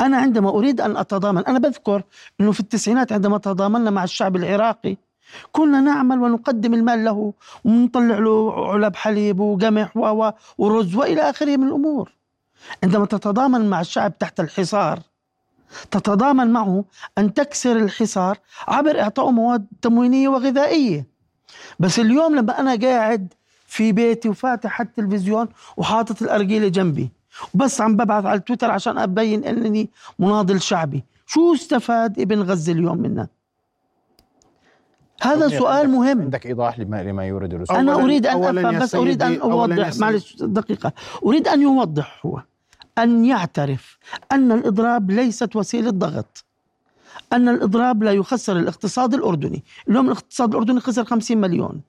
أنا 0.00 0.16
عندما 0.16 0.48
أريد 0.50 0.80
أن 0.80 0.96
أتضامن 0.96 1.44
أنا 1.46 1.58
بذكر 1.58 2.02
إنه 2.40 2.52
في 2.52 2.60
التسعينات 2.60 3.12
عندما 3.12 3.38
تضامنا 3.38 3.90
مع 3.90 4.04
الشعب 4.04 4.36
العراقي 4.36 4.96
كنا 5.52 5.80
نعمل 5.80 6.18
ونقدم 6.22 6.74
المال 6.74 7.04
له 7.04 7.32
ونطلع 7.64 8.18
له 8.18 8.70
علب 8.72 8.96
حليب 8.96 9.40
وقمح 9.40 9.96
ورز 10.58 10.94
وإلى 10.94 11.20
آخره 11.20 11.56
من 11.56 11.68
الأمور. 11.68 12.12
عندما 12.84 13.06
تتضامن 13.06 13.70
مع 13.70 13.80
الشعب 13.80 14.18
تحت 14.18 14.40
الحصار 14.40 15.00
تتضامن 15.90 16.52
معه 16.52 16.84
أن 17.18 17.34
تكسر 17.34 17.76
الحصار 17.76 18.38
عبر 18.68 19.00
اعطائه 19.00 19.30
مواد 19.30 19.66
تموينية 19.82 20.28
وغذائية. 20.28 21.06
بس 21.78 21.98
اليوم 21.98 22.36
لما 22.36 22.60
أنا 22.60 22.76
قاعد 22.76 23.32
في 23.66 23.92
بيتي 23.92 24.28
وفاتح 24.28 24.80
التلفزيون 24.80 25.48
وحاطط 25.76 26.22
الارجيله 26.22 26.68
جنبي 26.68 27.10
وبس 27.54 27.80
عم 27.80 27.96
ببعث 27.96 28.24
على 28.26 28.40
تويتر 28.40 28.70
عشان 28.70 28.98
أبين 28.98 29.44
انني 29.44 29.90
مناضل 30.18 30.60
شعبي 30.60 31.04
شو 31.26 31.54
استفاد 31.54 32.18
ابن 32.20 32.42
غزة 32.42 32.72
اليوم 32.72 32.98
منا 32.98 33.28
هذا 35.22 35.44
عندك- 35.44 35.58
سؤال 35.58 35.90
مهم. 35.90 36.20
عندك 36.20 36.46
إيضاح 36.46 36.78
لما 36.78 37.02
لما 37.02 37.24
يورد 37.26 37.70
أنا 37.70 37.94
أريد 37.94 38.26
أن 38.26 38.32
أولاً 38.32 38.60
أفهم 38.60 38.74
يا 38.74 38.78
بس 38.78 38.94
أن 39.22 39.32
يا 39.32 39.42
أوضح 39.42 39.90
سيدي. 39.90 40.00
معلش 40.04 40.36
دقيقة. 40.40 40.92
أريد 41.26 41.48
أن 41.48 41.62
يوضح 41.62 42.20
هو. 42.26 42.42
أن 42.98 43.24
يعترف 43.24 43.98
أن 44.32 44.52
الإضراب 44.52 45.10
ليست 45.10 45.56
وسيلة 45.56 45.90
ضغط 45.90 46.44
أن 47.32 47.48
الإضراب 47.48 48.02
لا 48.02 48.12
يخسر 48.12 48.58
الاقتصاد 48.58 49.14
الأردني. 49.14 49.64
اليوم 49.88 50.06
الاقتصاد 50.06 50.50
الأردني 50.50 50.80
خسر 50.80 51.04
50 51.04 51.38
مليون. 51.38 51.80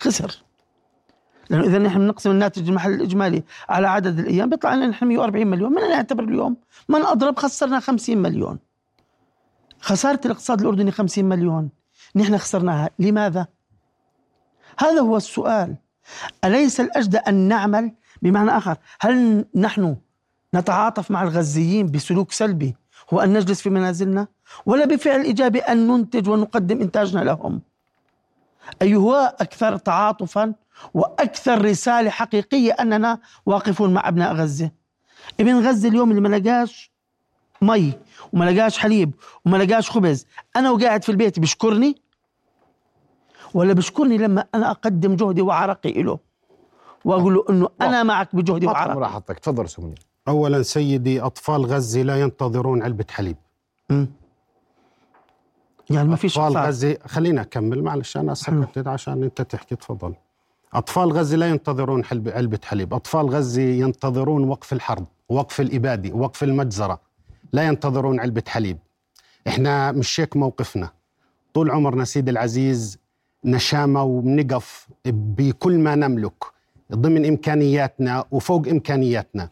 خسر. 0.00 0.42
لأنه 1.50 1.64
إذا 1.64 1.78
نحن 1.78 1.98
بنقسم 1.98 2.30
الناتج 2.30 2.68
المحلي 2.68 2.94
الإجمالي 2.94 3.42
على 3.68 3.88
عدد 3.88 4.18
الأيام 4.18 4.50
بيطلع 4.50 4.74
لنا 4.74 4.86
نحن 4.86 5.06
140 5.06 5.46
مليون. 5.46 5.72
من 5.72 5.82
نعتبر 5.82 6.24
اليوم؟ 6.24 6.56
من 6.88 7.02
أضرب 7.02 7.38
خسرنا 7.38 7.80
50 7.80 8.18
مليون. 8.18 8.58
خسارة 9.80 10.20
الاقتصاد 10.24 10.60
الأردني 10.60 10.90
50 10.90 11.24
مليون. 11.24 11.70
نحن 12.16 12.38
خسرناها. 12.38 12.90
لماذا؟ 12.98 13.46
هذا 14.78 15.00
هو 15.00 15.16
السؤال. 15.16 15.76
أليس 16.44 16.80
الأجدى 16.80 17.16
أن 17.16 17.34
نعمل؟ 17.34 17.92
بمعنى 18.22 18.50
آخر 18.50 18.76
هل 19.00 19.44
نحن 19.54 19.96
نتعاطف 20.54 21.10
مع 21.10 21.22
الغزيين 21.22 21.86
بسلوك 21.86 22.32
سلبي 22.32 22.76
هو 23.12 23.20
أن 23.20 23.32
نجلس 23.32 23.60
في 23.60 23.70
منازلنا؟ 23.70 24.26
ولا 24.66 24.84
بفعل 24.84 25.20
إيجابي 25.20 25.58
أن 25.58 25.86
ننتج 25.88 26.28
ونقدم 26.28 26.80
إنتاجنا 26.80 27.20
لهم؟ 27.20 27.60
أي 28.82 28.96
هو 28.96 29.34
أكثر 29.40 29.76
تعاطفا 29.76 30.54
وأكثر 30.94 31.64
رسالة 31.64 32.10
حقيقية 32.10 32.72
أننا 32.72 33.18
واقفون 33.46 33.94
مع 33.94 34.08
أبناء 34.08 34.34
غزة؟ 34.34 34.70
ابن 35.40 35.66
غزة 35.68 35.88
اليوم 35.88 36.10
اللي 36.10 36.20
ما 36.20 36.36
لقاش 36.36 36.92
مي 37.62 37.92
وما 38.32 38.50
لقاش 38.50 38.78
حليب 38.78 39.14
وما 39.46 39.56
لقاش 39.56 39.90
خبز 39.90 40.26
أنا 40.56 40.70
وقاعد 40.70 41.02
في 41.04 41.08
البيت 41.08 41.38
بشكرني؟ 41.40 42.02
ولا 43.54 43.72
بشكرني 43.72 44.18
لما 44.18 44.44
أنا 44.54 44.70
أقدم 44.70 45.16
جهدي 45.16 45.42
وعرقي 45.42 46.02
له 46.02 46.18
وأقول 47.04 47.34
له 47.34 47.44
أنه 47.50 47.68
أنا 47.80 48.02
معك 48.02 48.36
بجهدي 48.36 48.66
وعرقي. 48.66 48.96
ملاحظتك. 48.96 49.38
تفضل 49.38 49.66
منير 49.78 50.07
اولا 50.28 50.62
سيدي 50.62 51.20
أطفال 51.20 51.66
غزة 51.66 52.02
لا 52.02 52.20
ينتظرون 52.20 52.82
علبة 52.82 53.04
حليب. 53.10 53.36
مم. 53.90 54.08
يعني 55.90 56.08
ما 56.08 56.16
فيش 56.16 56.38
أطفال. 56.38 56.62
غزة 56.66 56.98
خلينا 57.06 57.40
أكمل 57.40 57.82
معلش 57.82 58.16
أنا 58.16 58.34
سكتت 58.34 58.86
عشان 58.86 59.22
أنت 59.22 59.42
تحكي 59.42 59.76
تفضل. 59.76 60.14
أطفال 60.74 61.12
غزة 61.12 61.36
لا 61.36 61.48
ينتظرون 61.48 62.04
حلب 62.04 62.28
علبة 62.28 62.58
حليب. 62.64 62.94
أطفال 62.94 63.30
غزة 63.30 63.62
ينتظرون 63.62 64.44
وقف 64.48 64.72
الحرب 64.72 65.06
وقف 65.28 65.60
الإبادة 65.60 66.14
وقف 66.14 66.42
المجزرة. 66.42 67.00
لا 67.52 67.66
ينتظرون 67.66 68.20
علبة 68.20 68.42
حليب. 68.48 68.78
إحنا 69.48 69.92
مش 69.92 70.20
هيك 70.20 70.36
موقفنا. 70.36 70.90
طول 71.54 71.70
عمرنا 71.70 72.04
سيدي 72.04 72.30
العزيز 72.30 72.98
نشامه 73.44 74.02
وبنقف 74.02 74.88
بكل 75.06 75.78
ما 75.78 75.94
نملك 75.94 76.44
ضمن 76.92 77.26
إمكانياتنا 77.26 78.24
وفوق 78.30 78.68
إمكانياتنا. 78.68 79.50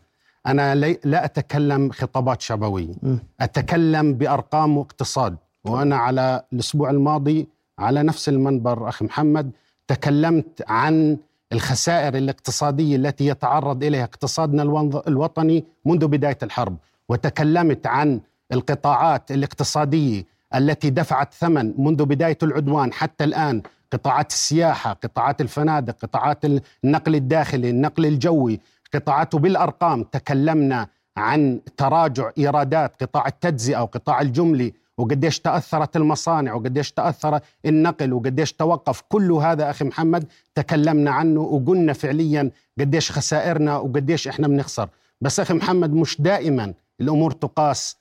لي- 0.75 0.99
لا 1.05 1.25
أتكلم 1.25 1.91
خطابات 1.91 2.41
شعبويه 2.43 2.95
مم. 3.03 3.19
أتكلم 3.41 4.15
بأرقام 4.15 4.77
واقتصاد. 4.79 5.37
وأنا 5.65 5.97
على 5.97 6.43
الأسبوع 6.53 6.91
الماضي 6.91 7.49
على 7.79 8.03
نفس 8.03 8.29
المنبر 8.29 8.89
أخي 8.89 9.05
محمد 9.05 9.51
تكلمت 9.89 10.65
عن 10.69 11.17
الخسائر 11.53 12.17
الاقتصادية 12.17 12.97
التي 12.97 13.27
يتعرض 13.27 13.85
إليها 13.85 14.05
اقتصادنا 14.05 14.63
الوطني 15.09 15.65
منذ 15.85 16.07
بداية 16.07 16.39
الحرب. 16.43 16.77
وتكلمت 17.09 17.87
عن 17.87 18.21
القطاعات 18.53 19.31
الاقتصادية 19.31 20.25
التي 20.55 20.91
دفعت 20.91 21.35
ثمن 21.35 21.75
منذ 21.79 22.05
بداية 22.05 22.39
العدوان 22.43 22.93
حتى 22.93 23.25
الآن. 23.25 23.63
قطاعات 23.93 24.31
السياحة، 24.33 24.93
قطاعات 24.93 25.41
الفنادق، 25.41 25.97
قطاعات 26.03 26.45
النقل 26.85 27.15
الداخلي، 27.15 27.71
النقل 27.71 28.07
الجوي، 28.07 28.61
قطاعات 28.97 29.37
بالأرقام. 29.37 30.03
تكلمنا 30.03 30.89
عن 31.17 31.61
تراجع 31.77 32.31
إيرادات 32.39 33.03
قطاع 33.03 33.27
التجزئة 33.27 33.83
وقطاع 33.83 34.21
الجملي 34.21 34.75
وقديش 34.99 35.41
تأثرت 35.41 35.97
المصانع 35.97 36.55
وقديش 36.55 36.93
تأثر 36.93 37.41
النقل 37.67 38.13
وقديش 38.13 38.53
توقف 38.53 39.03
كل 39.09 39.33
هذا 39.33 39.71
أخي 39.71 39.85
محمد. 39.85 40.25
تكلمنا 40.55 41.11
عنه 41.11 41.41
وقلنا 41.41 41.93
فعليا 41.93 42.51
قديش 42.81 43.13
خسائرنا 43.13 43.77
وقديش 43.77 44.29
إحنا 44.29 44.49
بنخسر. 44.49 44.89
بس 45.21 45.41
أخي 45.41 45.55
محمد 45.55 45.93
مش 45.93 46.21
دائما 46.21 46.75
الأمور 47.01 47.31
تقاس 47.31 47.97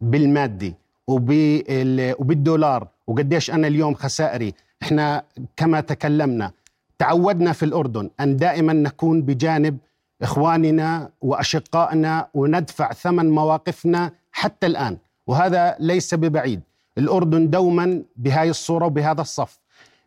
بالمادي 0.00 0.74
وبالدولار 1.08 2.88
وقديش 3.06 3.50
أنا 3.50 3.66
اليوم 3.66 3.94
خسائري. 3.94 4.54
إحنا 4.82 5.22
كما 5.56 5.80
تكلمنا 5.80 6.50
تعودنا 6.98 7.52
في 7.52 7.64
الأردن 7.64 8.10
أن 8.20 8.36
دائما 8.36 8.72
نكون 8.72 9.22
بجانب 9.22 9.78
إخواننا 10.22 11.10
وأشقائنا 11.20 12.28
وندفع 12.34 12.92
ثمن 12.92 13.30
مواقفنا 13.30 14.12
حتى 14.32 14.66
الآن. 14.66 14.98
وهذا 15.26 15.76
ليس 15.80 16.14
ببعيد. 16.14 16.60
الأردن 16.98 17.50
دوما 17.50 18.02
بهذه 18.16 18.50
الصورة 18.50 18.86
وبهذا 18.86 19.20
الصف. 19.20 19.58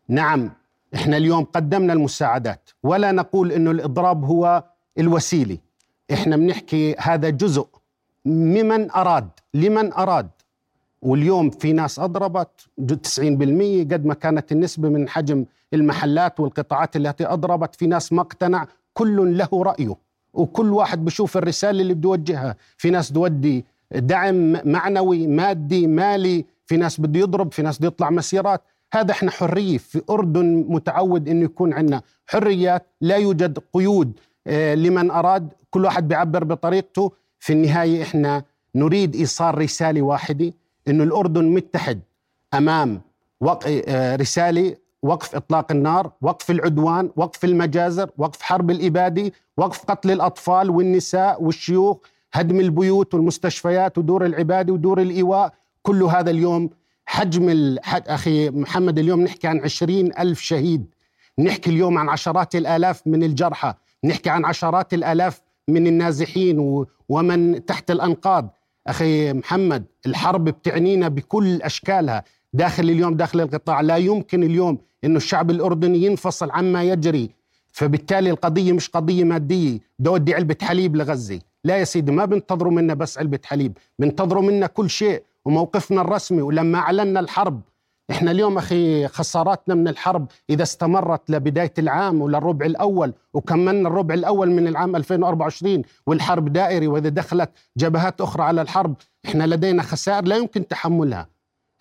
نعم 0.09 0.51
إحنا 0.95 1.17
اليوم 1.17 1.43
قدمنا 1.43 1.93
المساعدات. 1.93 2.69
ولا 2.83 3.11
نقول 3.11 3.51
إنه 3.51 3.71
الإضراب 3.71 4.25
هو 4.25 4.63
الوسيلة. 4.97 5.57
إحنا 6.13 6.37
بنحكي 6.37 6.95
هذا 6.99 7.29
جزء 7.29 7.67
ممن 8.25 8.91
أراد 8.91 9.29
لمن 9.53 9.93
أراد. 9.93 10.29
واليوم 11.01 11.49
في 11.49 11.73
ناس 11.73 11.99
أضربت 11.99 12.49
90% 12.77 13.83
قد 13.93 14.05
ما 14.05 14.13
كانت 14.13 14.51
النسبة 14.51 14.89
من 14.89 15.09
حجم 15.09 15.45
المحلات 15.73 16.39
والقطاعات 16.39 16.95
التي 16.95 17.25
أضربت. 17.25 17.75
في 17.75 17.87
ناس 17.87 18.13
ما 18.13 18.21
اقتنع 18.21 18.67
كل 18.93 19.37
له 19.37 19.49
رأيه. 19.53 20.04
وكل 20.35 20.73
واحد 20.73 21.05
بشوف 21.05 21.37
الرسالة 21.37 21.81
اللي 21.81 21.93
بده 21.93 22.09
يوجهها. 22.09 22.55
في 22.77 22.89
ناس 22.89 23.11
تودي 23.11 23.65
دعم 23.91 24.57
معنوي 24.65 25.27
مادي 25.27 25.87
مالي 25.87 26.45
في 26.65 26.77
ناس 26.77 27.01
بده 27.01 27.19
يضرب 27.19 27.51
في 27.53 27.61
ناس 27.61 27.77
بده 27.77 27.87
يطلع 27.87 28.09
مسيرات. 28.09 28.61
هذا 28.93 29.11
إحنا 29.11 29.31
حرية 29.31 29.77
في 29.77 30.01
أردن 30.09 30.65
متعود 30.69 31.29
إنه 31.29 31.45
يكون 31.45 31.73
عندنا. 31.73 32.01
حريات 32.27 32.85
لا 33.01 33.15
يوجد 33.15 33.59
قيود 33.73 34.11
آه، 34.47 34.75
لمن 34.75 35.11
أراد. 35.11 35.53
كل 35.69 35.85
واحد 35.85 36.07
بيعبر 36.07 36.43
بطريقته. 36.43 37.11
في 37.39 37.53
النهاية 37.53 38.03
إحنا 38.03 38.43
نريد 38.75 39.15
إيصال 39.15 39.57
رسالة 39.57 40.01
واحدة 40.01 40.53
إنه 40.87 41.03
الأردن 41.03 41.45
متحد 41.45 41.99
أمام 42.53 43.01
آه، 43.67 44.15
رسالة 44.15 44.75
وقف 45.05 45.35
إطلاق 45.35 45.71
النار، 45.71 46.11
وقف 46.21 46.51
العدوان، 46.51 47.09
وقف 47.15 47.45
المجازر، 47.45 48.09
وقف 48.17 48.41
حرب 48.41 48.71
الاباده، 48.71 49.31
وقف 49.57 49.85
قتل 49.85 50.11
الأطفال 50.11 50.69
والنساء 50.69 51.43
والشيوخ، 51.43 51.97
هدم 52.33 52.59
البيوت 52.59 53.13
والمستشفيات 53.13 53.97
ودور 53.97 54.25
العبادة 54.25 54.73
ودور 54.73 55.01
الإيواء، 55.01 55.53
كل 55.81 56.03
هذا 56.03 56.31
اليوم 56.31 56.69
حجم 57.05 57.49
الحج... 57.49 58.03
أخي 58.07 58.49
محمد 58.49 58.99
اليوم 58.99 59.21
نحكي 59.21 59.47
عن 59.47 59.59
عشرين 59.59 60.11
ألف 60.19 60.39
شهيد. 60.39 60.85
نحكي 61.39 61.69
اليوم 61.69 61.97
عن 61.97 62.09
عشرات 62.09 62.55
الآلاف 62.55 63.07
من 63.07 63.23
الجرحى. 63.23 63.73
نحكي 64.03 64.29
عن 64.29 64.45
عشرات 64.45 64.93
الآلاف 64.93 65.41
من 65.67 65.87
النازحين. 65.87 66.85
ومن 67.09 67.65
تحت 67.65 67.91
الأنقاض. 67.91 68.55
أخي 68.87 69.33
محمد 69.33 69.85
الحرب 70.05 70.43
بتعنينا 70.43 71.07
بكل 71.07 71.61
أشكالها. 71.61 72.23
داخل 72.53 72.83
اليوم 72.83 73.15
داخل 73.15 73.41
القطاع. 73.41 73.81
لا 73.81 73.97
يمكن 73.97 74.43
اليوم 74.43 74.77
أنه 75.03 75.17
الشعب 75.17 75.51
الأردني 75.51 76.03
ينفصل 76.03 76.51
عما 76.51 76.83
يجري. 76.83 77.29
فبالتالي 77.71 78.29
القضية 78.29 78.73
مش 78.73 78.89
قضية 78.89 79.23
مادية. 79.23 79.79
بدي 79.99 80.09
أودي 80.09 80.35
علبة 80.35 80.55
حليب 80.61 80.95
لغزة. 80.95 81.39
لا 81.63 81.77
يا 81.77 81.83
سيدي 81.83 82.11
ما 82.11 82.25
بنتظروا 82.25 82.71
منا 82.71 82.93
بس 82.93 83.17
علبة 83.17 83.39
حليب. 83.45 83.77
بنتظروا 83.99 84.43
منا 84.43 84.67
كل 84.67 84.89
شيء 84.89 85.23
وموقفنا 85.45 86.01
الرسمي. 86.01 86.41
ولما 86.41 86.79
اعلنا 86.79 87.19
الحرب 87.19 87.61
إحنا 88.11 88.31
اليوم 88.31 88.57
أخي 88.57 89.07
خساراتنا 89.07 89.75
من 89.75 89.87
الحرب 89.87 90.27
إذا 90.49 90.63
استمرت 90.63 91.29
لبداية 91.29 91.73
العام 91.79 92.21
وللربع 92.21 92.65
الأول 92.65 93.13
وكملنا 93.33 93.89
الربع 93.89 94.13
الأول 94.13 94.51
من 94.51 94.67
العام 94.67 94.95
2024 94.95 95.81
والحرب 96.07 96.53
دائري 96.53 96.87
وإذا 96.87 97.09
دخلت 97.09 97.49
جبهات 97.77 98.21
أخرى 98.21 98.43
على 98.43 98.61
الحرب 98.61 98.95
إحنا 99.25 99.43
لدينا 99.43 99.83
خسائر 99.83 100.23
لا 100.23 100.35
يمكن 100.35 100.67
تحملها. 100.67 101.27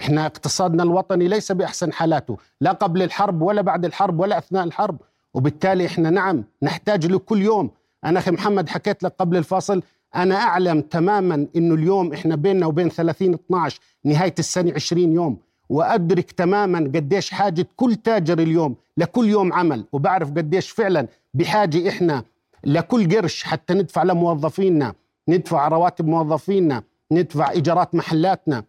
إحنا 0.04 0.26
اقتصادنا 0.26 0.82
الوطني 0.82 1.28
ليس 1.28 1.52
بأحسن 1.52 1.92
حالاته 1.92 2.36
لا 2.60 2.72
قبل 2.72 3.02
الحرب 3.02 3.42
ولا 3.42 3.62
بعد 3.62 3.84
الحرب 3.84 4.20
ولا 4.20 4.38
أثناء 4.38 4.64
الحرب. 4.64 4.96
وبالتالي 5.34 5.86
إحنا 5.86 6.10
نعم 6.10 6.44
نحتاج 6.62 7.06
له 7.06 7.18
كل 7.18 7.42
يوم. 7.42 7.70
أنا 8.04 8.18
أخي 8.18 8.30
محمد 8.30 8.68
حكيت 8.68 9.02
لك 9.02 9.14
قبل 9.18 9.36
الفاصل 9.36 9.82
أنا 10.16 10.34
أعلم 10.36 10.80
تماما 10.80 11.46
إنه 11.56 11.74
اليوم 11.74 12.12
إحنا 12.12 12.36
بيننا 12.36 12.66
وبين 12.66 12.88
30 12.88 13.34
12 13.34 13.80
نهاية 14.04 14.34
السنة 14.38 14.72
20 14.74 15.12
يوم. 15.12 15.36
وأدرك 15.68 16.30
تماما 16.30 16.78
قديش 16.78 17.30
حاجة 17.30 17.66
كل 17.76 17.94
تاجر 17.94 18.38
اليوم 18.38 18.76
لكل 18.96 19.28
يوم 19.28 19.52
عمل. 19.52 19.84
وبعرف 19.92 20.30
قديش 20.30 20.70
فعلا 20.70 21.06
بحاجة 21.34 21.88
إحنا 21.88 22.24
لكل 22.64 23.16
قرش 23.16 23.42
حتى 23.42 23.74
ندفع 23.74 24.02
لموظفينا 24.02 24.94
ندفع 25.28 25.68
رواتب 25.68 26.06
موظفينا 26.06 26.82
ندفع 27.12 27.50
إيجارات 27.50 27.94
محلاتنا. 27.94 28.64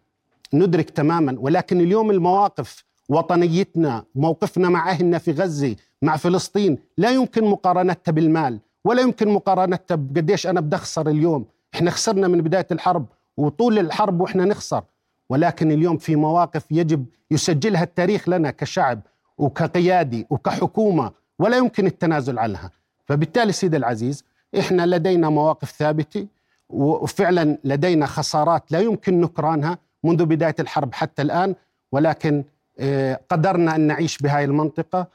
ندرك 0.54 0.90
تماما 0.90 1.36
ولكن 1.38 1.80
اليوم 1.80 2.10
المواقف 2.10 2.84
وطنيتنا 3.08 4.04
موقفنا 4.14 4.68
مع 4.68 4.90
أهلنا 4.90 5.18
في 5.18 5.30
غزة 5.32 5.76
مع 6.02 6.16
فلسطين 6.16 6.78
لا 6.98 7.10
يمكن 7.10 7.44
مقارنتها 7.44 8.12
بالمال 8.12 8.60
ولا 8.84 9.02
يمكن 9.02 9.28
مقارنتها 9.28 9.94
بقديش 9.94 10.46
أنا 10.46 10.60
بدي 10.60 10.76
اخسر 10.76 11.08
اليوم. 11.08 11.44
إحنا 11.74 11.90
خسرنا 11.90 12.28
من 12.28 12.40
بداية 12.40 12.66
الحرب 12.72 13.06
وطول 13.36 13.78
الحرب 13.78 14.20
وإحنا 14.20 14.44
نخسر. 14.44 14.82
ولكن 15.28 15.72
اليوم 15.72 15.96
في 15.98 16.16
مواقف 16.16 16.64
يجب 16.70 17.06
يسجلها 17.30 17.82
التاريخ 17.82 18.28
لنا 18.28 18.50
كشعب 18.50 19.00
وكقيادي 19.38 20.26
وكحكومة 20.30 21.12
ولا 21.38 21.56
يمكن 21.56 21.86
التنازل 21.86 22.38
عنها. 22.38 22.70
فبالتالي 23.04 23.52
سيدي 23.52 23.76
العزيز 23.76 24.24
إحنا 24.58 24.86
لدينا 24.86 25.28
مواقف 25.28 25.70
ثابتة 25.70 26.26
وفعلا 26.68 27.58
لدينا 27.64 28.06
خسارات 28.06 28.72
لا 28.72 28.80
يمكن 28.80 29.20
نكرانها 29.20 29.78
منذ 30.04 30.24
بداية 30.24 30.54
الحرب 30.60 30.94
حتى 30.94 31.22
الآن 31.22 31.54
ولكن 31.92 32.44
آه، 32.78 33.20
قدرنا 33.28 33.74
أن 33.76 33.80
نعيش 33.80 34.18
بهذه 34.18 34.44
المنطقة 34.44 35.06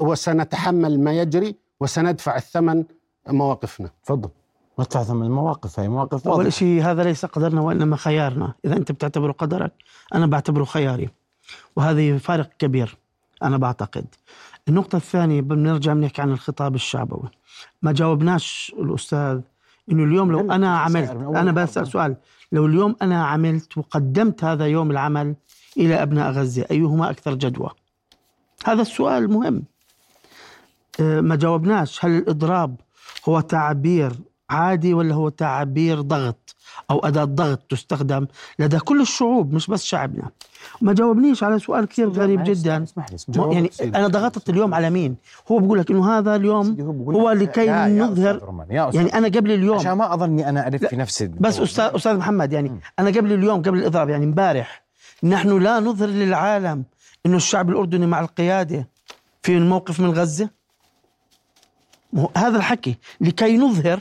وسنتحمل 0.00 1.00
ما 1.00 1.12
يجري 1.12 1.56
وسندفع 1.80 2.36
الثمن 2.36 2.84
مواقفنا. 3.28 3.90
تفضل. 4.04 4.28
ندفع 4.78 5.02
ثمن 5.02 5.22
المواقف 5.22 5.80
هي 5.80 5.88
مواقف 5.88 6.28
أول 6.28 6.52
شيء 6.52 6.82
هذا 6.82 7.02
ليس 7.02 7.24
قدرنا 7.24 7.60
وإنما 7.60 7.96
خيارنا. 7.96 8.54
إذا 8.64 8.76
أنت 8.76 8.92
بتعتبره 8.92 9.32
قدرك 9.32 9.72
أنا 10.14 10.26
بعتبره 10.26 10.64
خياري. 10.64 11.08
وهذا 11.76 12.18
فارق 12.18 12.50
كبير 12.58 12.96
أنا 13.42 13.56
بعتقد. 13.56 14.06
النقطة 14.68 14.96
الثانية 14.96 15.40
بنرجع 15.40 15.92
بنحكي 15.92 16.22
عن 16.22 16.30
الخطاب 16.30 16.74
الشعبوي. 16.74 17.28
ما 17.82 17.92
جاوبناش 17.92 18.74
الأستاذ 18.78 19.40
إنه 19.90 20.04
اليوم 20.04 20.32
لو 20.32 20.40
أنا 20.40 20.78
عملت 20.78 21.10
أنا 21.10 21.52
بسأل 21.52 21.86
سؤال. 21.86 22.16
لو 22.54 22.66
اليوم 22.66 22.96
أنا 23.02 23.26
عملت 23.26 23.78
وقدمت 23.78 24.44
هذا 24.44 24.66
يوم 24.66 24.90
العمل 24.90 25.34
إلى 25.76 26.02
أبناء 26.02 26.30
غزة 26.30 26.66
أيهما 26.70 27.10
أكثر 27.10 27.34
جدوى؟ 27.34 27.70
هذا 28.64 28.82
السؤال 28.82 29.30
مهم. 29.30 29.62
آه، 31.00 31.20
ما 31.20 31.36
جاوبناش. 31.36 32.04
هل 32.04 32.10
الإضراب 32.10 32.76
هو 33.28 33.40
تعبير 33.40 34.12
عادي 34.50 34.94
ولا 34.94 35.14
هو 35.14 35.28
تعبير 35.28 36.00
ضغط 36.00 36.56
أو 36.90 36.98
أداة 36.98 37.24
ضغط 37.24 37.62
تستخدم 37.70 38.26
لدى 38.58 38.78
كل 38.78 39.00
الشعوب 39.00 39.52
مش 39.52 39.66
بس 39.66 39.84
شعبنا؟ 39.84 40.30
ما 40.80 40.92
جاوبنيش 40.92 41.42
على 41.42 41.58
سؤال 41.58 41.84
كثير 41.84 42.08
غريب 42.08 42.44
جدا. 42.44 42.82
اسمح 42.82 43.10
لي 43.10 43.14
اسمح 43.14 43.36
لي 43.36 43.54
يعني 43.54 43.70
أنا 43.96 44.08
ضغطت 44.08 44.48
اليوم 44.50 44.74
على 44.74 44.90
مين؟ 44.90 45.16
هو 45.52 45.58
بقول 45.58 45.78
لك 45.78 45.90
إنه 45.90 46.18
هذا 46.18 46.36
اليوم 46.36 46.80
هو 47.08 47.30
لكي 47.30 47.66
نظهر 47.70 48.64
يعني 48.70 49.14
أنا 49.14 49.26
قبل 49.28 49.50
اليوم 49.52 49.78
عشان 49.78 49.92
ما 49.92 50.14
أظني 50.14 50.48
أنا 50.48 50.68
ألف 50.68 50.84
في 50.86 50.96
نفسي 50.96 51.26
بس 51.26 51.60
أستاذ 51.60 51.90
أستاذ 51.94 52.16
محمد 52.16 52.52
يعني 52.52 52.68
م. 52.68 52.80
أنا 52.98 53.10
قبل 53.10 53.32
اليوم 53.32 53.62
قبل 53.62 53.78
الإضراب 53.78 54.08
يعني 54.08 54.24
امبارح 54.24 54.84
نحن 55.22 55.58
لا 55.58 55.80
نظهر 55.80 56.08
للعالم 56.08 56.84
إنه 57.26 57.36
الشعب 57.36 57.70
الأردني 57.70 58.06
مع 58.06 58.20
القيادة 58.20 58.88
في 59.42 59.56
الموقف 59.56 60.00
من 60.00 60.10
غزة. 60.10 60.50
هذا 62.36 62.56
الحكي 62.56 62.98
لكي 63.20 63.56
نظهر 63.56 64.00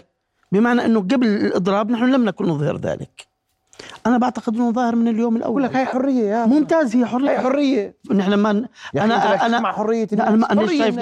بمعنى 0.54 0.86
إنه 0.86 1.00
قبل 1.00 1.28
الإضراب 1.28 1.92
نحن 1.92 2.06
لم 2.06 2.26
نكن 2.26 2.46
نظهر 2.46 2.78
ذلك. 2.78 3.28
أنا 4.06 4.18
بعتقد 4.18 4.56
إنه 4.56 4.72
ظاهر 4.72 4.96
من 4.96 5.08
اليوم 5.08 5.36
الأول. 5.36 5.64
لك 5.64 5.76
هي 5.76 5.86
حرية 5.86 6.24
يا 6.24 6.46
ممتاز 6.46 6.96
هي 6.96 7.06
حرية. 7.06 7.30
هي 7.30 7.40
حرية. 7.40 7.96
نحن 8.12 8.34
ما 8.34 8.50
أنا 8.96 9.46
أنا 9.46 9.60
مع 9.60 9.72
حرية 9.72 10.08
أنا 10.14 10.32
ما 10.32 10.52
أنا 10.52 10.68
شايف 10.68 11.00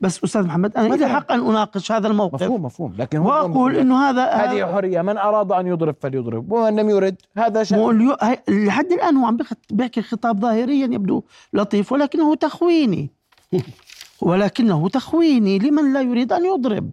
بس 0.00 0.24
أستاذ 0.24 0.42
محمد 0.42 0.76
أنا 0.76 0.94
لي 0.94 1.08
حق 1.08 1.32
أن 1.32 1.40
أناقش 1.40 1.92
هذا 1.92 2.08
الموقف. 2.08 2.42
مفهوم 2.42 2.62
مفهوم. 2.62 2.94
لكن 2.98 3.18
هو 3.18 3.28
وأقول 3.28 3.76
إنه 3.76 4.10
هذا 4.10 4.24
هذه 4.24 4.72
حرية. 4.72 5.02
من 5.02 5.18
أراد 5.18 5.52
أن 5.52 5.66
يضرب 5.66 5.96
فليضرب. 6.00 6.52
ومن 6.52 6.76
لم 6.80 6.90
يرد. 6.90 7.16
هذا 7.36 7.64
شيء. 7.64 8.16
لحد 8.48 8.92
الآن 8.92 9.16
هو 9.16 9.26
عم 9.26 9.36
بيحكي 9.70 10.02
خطاب 10.02 10.40
ظاهريا 10.40 10.86
يبدو 10.86 11.22
لطيف 11.52 11.92
ولكنه 11.92 12.34
تخويني. 12.34 13.10
ولكنه 14.20 14.88
تخويني. 14.88 15.58
لمن 15.58 15.92
لا 15.92 16.00
يريد 16.00 16.32
أن 16.32 16.44
يضرب؟ 16.44 16.90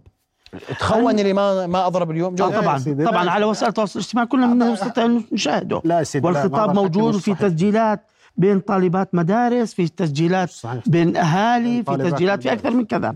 تخوني 0.80 1.20
اللي 1.20 1.32
ما 1.32 1.66
ما 1.66 1.86
أضرب 1.86 2.10
اليوم. 2.10 2.34
آه 2.42 2.60
طبعا. 2.60 2.78
طبعا 3.04 3.30
على 3.30 3.44
وسائل 3.44 3.68
التواصل 3.68 3.98
الاجتماعي 3.98 4.26
كلنا 4.26 4.72
نستطيع 4.72 5.04
أن 5.04 5.22
نشاهده. 5.32 5.80
لا 5.84 6.02
سيدي 6.02 6.26
والخطاب 6.26 6.74
موجود 6.74 7.14
وفي 7.14 7.34
تسجيلات 7.34 8.06
بين 8.36 8.60
طالبات 8.60 9.14
مدارس 9.14 9.74
في 9.74 9.88
تسجيلات 9.88 10.50
صحيح. 10.50 10.88
بين 10.88 11.16
أهالي 11.16 11.84
في 11.84 11.96
تسجيلات 11.96 12.42
في 12.42 12.52
أكثر 12.52 12.70
من 12.70 12.84
كذا. 12.84 13.14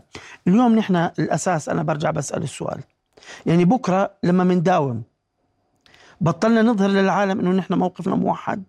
اليوم 0.48 0.76
نحن 0.76 0.96
الأساس 0.96 1.68
أنا 1.68 1.82
برجع 1.82 2.10
بسأل 2.10 2.42
السؤال. 2.42 2.80
يعني 3.46 3.64
بكرة 3.64 4.10
لما 4.22 4.44
منداوم 4.44 5.02
بطلنا 6.20 6.62
نظهر 6.62 6.88
للعالم 6.88 7.40
إنه 7.40 7.50
نحن 7.50 7.74
موقفنا 7.74 8.14
موحد 8.14 8.62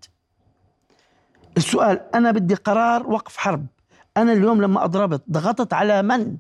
السؤال 1.58 2.02
أنا 2.16 2.32
بدي 2.32 2.56
قرار 2.56 3.08
وقف 3.08 3.38
حرب. 3.38 3.66
أنا 4.18 4.34
اليوم 4.34 4.62
لما 4.62 4.84
اضربت 4.84 5.24
ضغطت 5.32 5.74
على 5.74 6.02
من؟ 6.02 6.38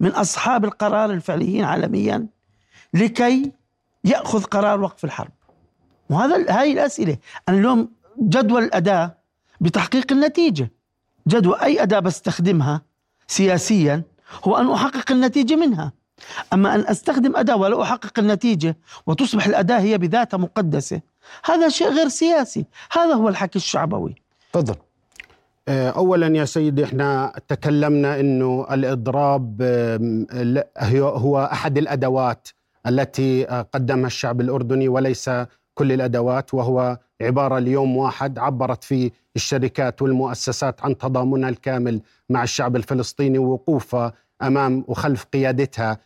من 0.00 0.10
أصحاب 0.10 0.64
القرار 0.64 1.10
الفعليين 1.10 1.64
عالميا 1.64 2.26
لكي 2.94 3.52
يأخذ 4.04 4.42
قرار 4.42 4.80
وقف 4.80 5.04
الحرب. 5.04 5.32
وهذا 6.10 6.60
هاي 6.60 6.72
الأسئلة. 6.72 7.18
أنا 7.48 7.58
اليوم 7.58 7.88
جدول 8.20 8.62
الأداء 8.64 9.18
بتحقيق 9.60 10.12
النتيجة. 10.12 10.70
جدول 11.28 11.58
أي 11.58 11.82
اداه 11.82 11.98
بستخدمها 11.98 12.82
سياسيا 13.26 14.02
هو 14.44 14.56
أن 14.56 14.70
أحقق 14.70 15.12
النتيجة 15.12 15.56
منها. 15.56 15.92
أما 16.52 16.74
أن 16.74 16.84
أستخدم 16.86 17.36
أداة 17.36 17.56
ولا 17.56 17.82
أحقق 17.82 18.18
النتيجة 18.18 18.76
وتصبح 19.06 19.46
الأداة 19.46 19.80
هي 19.80 19.98
بذاتها 19.98 20.38
مقدسة 20.38 21.00
هذا 21.44 21.68
شيء 21.68 21.88
غير 21.88 22.08
سياسي. 22.08 22.64
هذا 22.92 23.14
هو 23.14 23.28
الحكي 23.28 23.56
الشعبوي. 23.56 24.14
تفضل. 24.52 24.76
اولا 25.68 26.36
يا 26.36 26.44
سيدي 26.44 26.84
إحنا 26.84 27.32
تكلمنا 27.48 28.20
إنه 28.20 28.66
الإضراب 28.70 29.62
هو 30.98 31.48
أحد 31.52 31.78
الأدوات 31.78 32.48
التي 32.86 33.48
آه، 33.48 33.62
قدمها 33.62 34.06
الشعب 34.06 34.40
الأردني 34.40 34.88
وليس 34.88 35.30
كل 35.74 35.92
الأدوات 35.92 36.54
وهو 36.54 36.98
عبارة 37.20 37.58
ليوم 37.58 37.96
واحد 37.96 38.38
عبرت 38.38 38.84
فيه 38.84 39.10
الشركات 39.36 40.02
والمؤسسات 40.02 40.84
عن 40.84 40.98
تضامنها 40.98 41.48
الكامل 41.48 42.00
مع 42.30 42.42
الشعب 42.42 42.76
الفلسطيني 42.76 43.38
ووقوفها 43.38 44.12
أمام 44.42 44.84
وخلف 44.88 45.24
قيادتها 45.24 45.98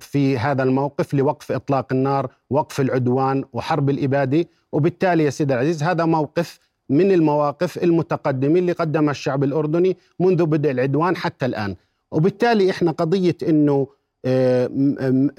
في 0.00 0.38
هذا 0.38 0.62
الموقف 0.62 1.14
لوقف 1.14 1.52
إطلاق 1.52 1.92
النار، 1.92 2.30
وقف 2.50 2.80
العدوان 2.80 3.44
وحرب 3.52 3.90
الإبادة، 3.90 4.46
وبالتالي 4.72 5.24
يا 5.24 5.30
سيدي 5.30 5.54
العزيز 5.54 5.82
هذا 5.82 6.04
موقف 6.04 6.58
من 6.90 7.12
المواقف 7.12 7.82
المتقدمه 7.82 8.58
اللي 8.58 8.72
قدمها 8.72 9.10
الشعب 9.10 9.44
الأردني 9.44 9.96
منذ 10.20 10.46
بدء 10.46 10.70
العدوان 10.70 11.16
حتى 11.16 11.46
الآن، 11.46 11.76
وبالتالي 12.12 12.70
إحنا 12.70 12.90
قضية 12.90 13.36
إنه 13.48 13.86
آه، 14.24 14.70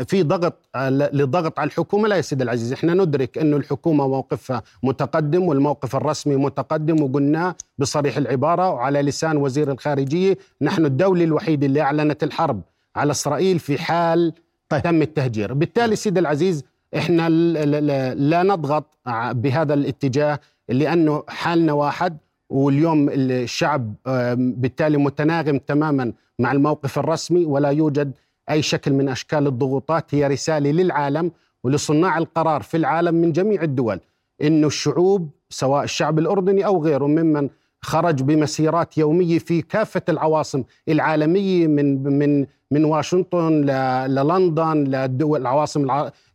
في 0.07 0.23
ضغط 0.23 0.53
للضغط 1.13 1.59
على 1.59 1.67
الحكومة 1.67 2.07
لا 2.07 2.15
يا 2.15 2.21
سيدي 2.21 2.43
العزيز 2.43 2.73
إحنا 2.73 2.93
ندرك 2.93 3.37
إنه 3.37 3.57
الحكومة 3.57 4.07
موقفها 4.07 4.63
متقدم 4.83 5.43
والموقف 5.43 5.95
الرسمي 5.95 6.35
متقدم 6.35 7.03
وقلنا 7.03 7.55
بصريح 7.77 8.17
العبارة 8.17 8.69
وعلى 8.69 9.01
لسان 9.01 9.37
وزير 9.37 9.71
الخارجية 9.71 10.37
نحن 10.61 10.85
الدولة 10.85 11.23
الوحيدة 11.23 11.67
اللي 11.67 11.81
أعلنت 11.81 12.23
الحرب 12.23 12.61
على 12.95 13.11
إسرائيل 13.11 13.59
في 13.59 13.77
حال 13.77 14.33
طيب. 14.69 14.81
تم 14.83 15.01
التهجير 15.01 15.53
بالتالي 15.53 15.95
سيدي 15.95 16.19
العزيز 16.19 16.63
إحنا 16.97 17.29
لا 18.13 18.43
نضغط 18.43 18.97
بهذا 19.31 19.73
الاتجاه 19.73 20.39
لأنه 20.71 21.23
حالنا 21.27 21.73
واحد 21.73 22.17
واليوم 22.49 23.09
الشعب 23.09 23.93
بالتالي 24.37 24.97
متناغم 24.97 25.57
تماما 25.57 26.13
مع 26.39 26.51
الموقف 26.51 26.99
الرسمي 26.99 27.45
ولا 27.45 27.69
يوجد 27.69 28.11
أي 28.49 28.61
شكل 28.61 28.93
من 28.93 29.09
أشكال 29.09 29.47
الضغوطات. 29.47 30.15
هي 30.15 30.27
رسالة 30.27 30.71
للعالم 30.71 31.31
ولصناع 31.63 32.17
القرار 32.17 32.61
في 32.61 32.77
العالم 32.77 33.15
من 33.15 33.31
جميع 33.31 33.61
الدول 33.63 33.99
إنه 34.41 34.67
الشعوب 34.67 35.29
سواء 35.49 35.83
الشعب 35.83 36.19
الأردني 36.19 36.65
أو 36.65 36.83
غيره 36.83 37.05
ممن 37.07 37.49
خرج 37.81 38.21
بمسيرات 38.23 38.97
يومية 38.97 39.39
في 39.39 39.61
كافة 39.61 40.01
العواصم 40.09 40.63
العالمية 40.89 41.67
من 41.67 42.03
من 42.03 42.45
من 42.71 42.85
واشنطن 42.85 43.61
للندن 44.07 44.77
للدول 44.83 45.41
العواصم 45.41 45.87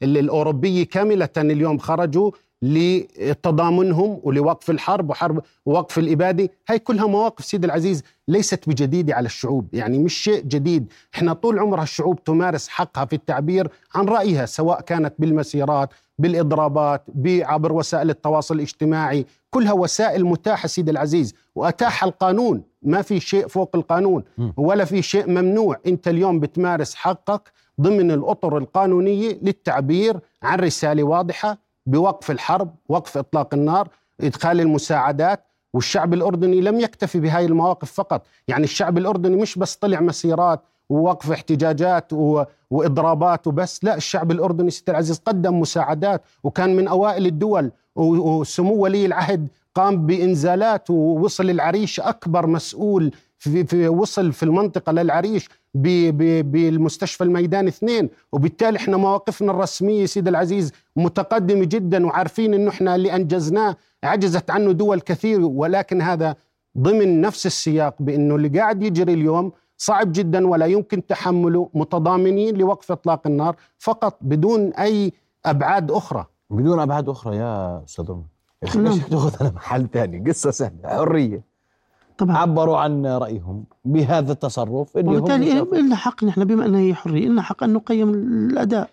الأوروبية 0.02 0.84
كاملة 0.84 1.28
اليوم 1.36 1.78
خرجوا 1.78 2.30
لتضامنهم 2.62 4.20
ولوقف 4.22 4.70
الحرب 4.70 5.10
وحرب 5.10 5.42
ووقف 5.66 5.98
الإبادة. 5.98 6.50
هاي 6.68 6.78
كلها 6.78 7.06
مواقف 7.06 7.44
سيدي 7.44 7.66
العزيز 7.66 8.02
ليست 8.28 8.68
بجديدة 8.68 9.14
على 9.14 9.26
الشعوب 9.26 9.68
يعني 9.72 9.98
مش 9.98 10.14
شيء 10.14 10.42
جديد. 10.42 10.92
إحنا 11.14 11.32
طول 11.32 11.58
عمرها 11.58 11.82
الشعوب 11.82 12.24
تمارس 12.24 12.68
حقها 12.68 13.04
في 13.04 13.12
التعبير 13.16 13.68
عن 13.94 14.04
رأيها 14.04 14.46
سواء 14.46 14.80
كانت 14.80 15.14
بالمسيرات 15.18 15.90
بالإضرابات 16.18 17.04
عبر 17.26 17.72
وسائل 17.72 18.10
التواصل 18.10 18.54
الاجتماعي. 18.54 19.26
كلها 19.50 19.72
وسائل 19.72 20.24
متاحة 20.24 20.66
سيدي 20.66 20.90
العزيز 20.90 21.34
وأتاح 21.54 22.04
القانون. 22.04 22.62
ما 22.82 23.02
في 23.02 23.20
شيء 23.20 23.48
فوق 23.48 23.76
القانون 23.76 24.24
ولا 24.56 24.84
في 24.84 25.02
شيء 25.02 25.30
ممنوع. 25.30 25.80
أنت 25.86 26.08
اليوم 26.08 26.40
بتمارس 26.40 26.94
حقك 26.94 27.52
ضمن 27.80 28.10
الأطر 28.10 28.58
القانونية 28.58 29.38
للتعبير 29.42 30.20
عن 30.42 30.58
رسالة 30.58 31.02
واضحة 31.02 31.65
بوقف 31.86 32.30
الحرب 32.30 32.74
وقف 32.88 33.18
إطلاق 33.18 33.54
النار 33.54 33.88
إدخال 34.20 34.60
المساعدات 34.60 35.44
والشعب 35.74 36.14
الأردني 36.14 36.60
لم 36.60 36.80
يكتفي 36.80 37.20
بهاي 37.20 37.46
المواقف 37.46 37.92
فقط. 37.92 38.26
يعني 38.48 38.64
الشعب 38.64 38.98
الأردني 38.98 39.36
مش 39.36 39.58
بس 39.58 39.76
طلع 39.76 40.00
مسيرات 40.00 40.60
ووقف 40.88 41.30
احتجاجات 41.30 42.12
و... 42.12 42.44
وإضرابات 42.70 43.46
وبس 43.46 43.84
لا 43.84 43.96
الشعب 43.96 44.30
الأردني 44.30 44.70
سيدي 44.70 44.90
العزيز 44.90 45.18
قدم 45.26 45.60
مساعدات 45.60 46.22
وكان 46.44 46.76
من 46.76 46.88
أوائل 46.88 47.26
الدول 47.26 47.70
وسمو 47.96 48.74
ولي 48.74 49.06
العهد 49.06 49.48
قام 49.74 50.06
بإنزالات 50.06 50.90
ووصل 50.90 51.50
العريش 51.50 52.00
أكبر 52.00 52.46
مسؤول 52.46 53.12
في, 53.48 53.64
في 53.64 53.88
وصل 53.88 54.32
في 54.32 54.42
المنطقة 54.42 54.92
للعريش 54.92 55.48
بالمستشفى 55.74 57.24
الميدان 57.24 57.66
اثنين 57.66 58.08
وبالتالي 58.32 58.76
إحنا 58.76 58.96
مواقفنا 58.96 59.52
الرسمية 59.52 60.06
سيد 60.06 60.28
العزيز 60.28 60.72
متقدمة 60.96 61.64
جدا 61.64 62.06
وعارفين 62.06 62.54
إنه 62.54 62.70
إحنا 62.70 62.94
اللي 62.94 63.14
أنجزناه. 63.16 63.76
عجزت 64.04 64.50
عنه 64.50 64.72
دول 64.72 65.00
كثير 65.00 65.40
ولكن 65.40 66.02
هذا 66.02 66.36
ضمن 66.78 67.20
نفس 67.20 67.46
السياق 67.46 67.94
بإنه 68.00 68.34
اللي 68.36 68.48
قاعد 68.48 68.82
يجري 68.82 69.12
اليوم 69.12 69.52
صعب 69.78 70.12
جدا 70.12 70.46
ولا 70.46 70.66
يمكن 70.66 71.06
تحمله 71.06 71.70
متضامنين 71.74 72.56
لوقف 72.56 72.92
إطلاق 72.92 73.26
النار 73.26 73.56
فقط 73.78 74.18
بدون 74.20 74.72
أي 74.72 75.12
أبعاد 75.46 75.90
أخرى. 75.90 76.26
بدون 76.50 76.80
أبعاد 76.80 77.08
أخرى 77.08 77.36
يا 77.36 77.84
أستاذ 77.84 78.14
ليش 78.74 78.98
تاخذ 78.98 79.52
محل 79.54 79.88
ثاني 79.92 80.30
قصة 80.30 80.50
سهلة 80.50 80.88
حرية. 80.88 81.44
طبعا. 82.18 82.36
عبروا 82.36 82.78
عن 82.78 83.06
رأيهم 83.06 83.64
بهذا 83.84 84.32
التصرف 84.32 84.96
اللي 84.96 85.16
وبالتالي 85.16 85.80
لنا 85.80 85.96
حق 85.96 86.24
نحن 86.24 86.44
بما 86.44 86.66
انها 86.66 86.80
هي 86.80 86.94
حريه 86.94 87.28
لنا 87.28 87.42
حق 87.42 87.62
أن 87.62 87.72
نقيم 87.72 88.14
الأداء 88.14 88.90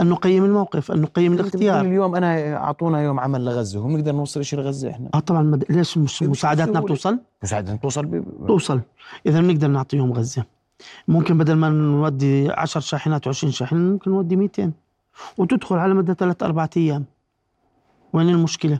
أن 0.00 0.08
نقيم 0.08 0.44
الموقف 0.44 0.92
أن 0.92 1.00
نقيم 1.00 1.32
الاختيار. 1.32 1.80
اليوم 1.80 2.16
أنا 2.16 2.56
أعطونا 2.56 3.02
يوم 3.02 3.20
عمل 3.20 3.44
لغزة 3.44 3.80
هم 3.80 3.96
نقدر 3.96 4.12
نوصل 4.12 4.44
شيء 4.44 4.58
لغزة 4.58 4.90
إحنا. 4.90 5.08
آه 5.14 5.18
طبعا 5.18 5.42
مد... 5.42 5.64
ليش 5.70 5.98
مش 5.98 6.22
مساعداتنا 6.22 6.80
بتوصل؟ 6.80 7.18
مساعداتنا 7.42 7.76
بتوصل 7.76 8.06
ب... 8.06 8.24
توصل. 8.46 8.80
إذا 9.26 9.40
بنقدر 9.40 9.68
نعطيهم 9.68 10.12
غزة. 10.12 10.44
ممكن 11.08 11.38
بدل 11.38 11.54
ما 11.54 11.68
نودي 11.68 12.50
10 12.50 12.80
شاحنات 12.80 13.28
و20 13.28 13.30
شاحنه 13.30 13.78
ممكن 13.78 14.10
نودي 14.10 14.36
200 14.36 14.72
وتدخل 15.38 15.76
على 15.76 15.94
مدى 15.94 16.14
ثلاث 16.14 16.42
أربع 16.42 16.68
أيام. 16.76 17.04
وين 18.12 18.28
المشكلة؟ 18.28 18.78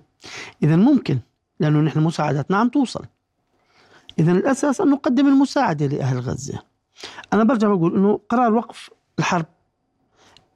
إذا 0.63 0.77
ممكن 0.77 1.19
لأنه 1.61 1.81
نحن 1.81 2.01
مساعداتنا 2.01 2.57
عم 2.57 2.69
توصل. 2.69 3.05
إذا 4.19 4.33
الأساس 4.33 4.81
أن 4.81 4.91
نقدم 4.91 5.27
المساعدة 5.27 5.87
لأهل 5.87 6.21
غزة. 6.21 6.59
أنا 7.33 7.45
برجع 7.45 7.69
بقول 7.69 7.97
أنه 7.97 8.21
قرار 8.29 8.55
وقف 8.55 8.91
الحرب. 9.19 9.47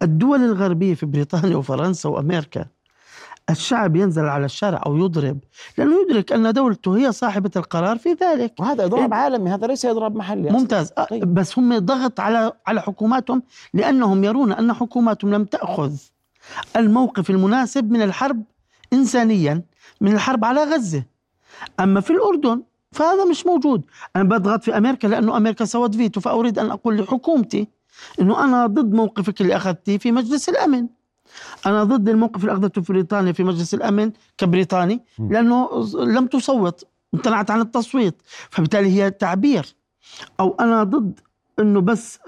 الدول 0.02 0.44
الغربية 0.44 0.94
في 0.94 1.06
بريطانيا 1.06 1.56
وفرنسا 1.56 2.08
وأمريكا 2.08 2.66
الشعب 3.50 3.96
ينزل 3.96 4.24
على 4.24 4.44
الشارع 4.44 4.82
أو 4.86 4.96
يضرب 4.96 5.38
لأنه 5.78 6.02
يدرك 6.02 6.32
أن 6.32 6.52
دولته 6.52 6.96
هي 6.96 7.12
صاحبة 7.12 7.50
القرار 7.56 7.98
في 7.98 8.12
ذلك. 8.12 8.54
وهذا 8.60 8.84
إضراب 8.84 9.12
إيه؟ 9.12 9.20
عالمي 9.20 9.50
هذا 9.50 9.66
ليس 9.66 9.86
إضراب 9.86 10.16
محلي 10.16 10.50
ممتاز. 10.50 10.92
أه، 10.98 11.04
طيب. 11.04 11.34
بس 11.34 11.58
هم 11.58 11.78
ضغط 11.78 12.20
على 12.20 12.52
على 12.66 12.82
حكوماتهم 12.82 13.42
لأنهم 13.74 14.24
يرون 14.24 14.52
أن 14.52 14.72
حكوماتهم 14.72 15.34
لم 15.34 15.44
تأخذ 15.44 15.92
الموقف 16.76 17.30
المناسب 17.30 17.90
من 17.90 18.02
الحرب 18.02 18.42
إنسانيا 18.92 19.62
من 20.00 20.12
الحرب 20.14 20.44
على 20.44 20.64
غزة. 20.64 21.04
أما 21.80 22.00
في 22.00 22.10
الأردن 22.10 22.62
فهذا 22.92 23.24
مش 23.24 23.46
موجود. 23.46 23.82
أنا 24.16 24.24
بضغط 24.24 24.62
في 24.62 24.76
أمريكا 24.78 25.06
لأنه 25.06 25.36
أمريكا 25.36 25.64
سوت 25.64 25.94
فيتو 25.94 26.20
فأريد 26.20 26.58
أن 26.58 26.70
أقول 26.70 26.98
لحكومتي 26.98 27.68
أنه 28.20 28.44
أنا 28.44 28.66
ضد 28.66 28.92
موقفك 28.92 29.40
اللي 29.40 29.56
أخذتيه 29.56 29.98
في 29.98 30.12
مجلس 30.12 30.48
الأمن. 30.48 30.86
أنا 31.66 31.84
ضد 31.84 32.08
الموقف 32.08 32.40
اللي 32.40 32.52
أخذته 32.52 32.82
في 32.82 32.92
بريطانيا 32.92 33.32
في 33.32 33.44
مجلس 33.44 33.74
الأمن 33.74 34.12
كبريطاني 34.38 35.00
لأنه 35.18 35.86
لم 35.94 36.26
تصوت 36.26 36.84
امتنعت 37.14 37.50
عن 37.50 37.60
التصويت. 37.60 38.22
فبالتالي 38.50 39.02
هي 39.02 39.10
تعبير. 39.10 39.74
أو 40.40 40.56
أنا 40.60 40.84
ضد 40.84 41.20
أنه 41.58 41.80
بس 41.80 42.18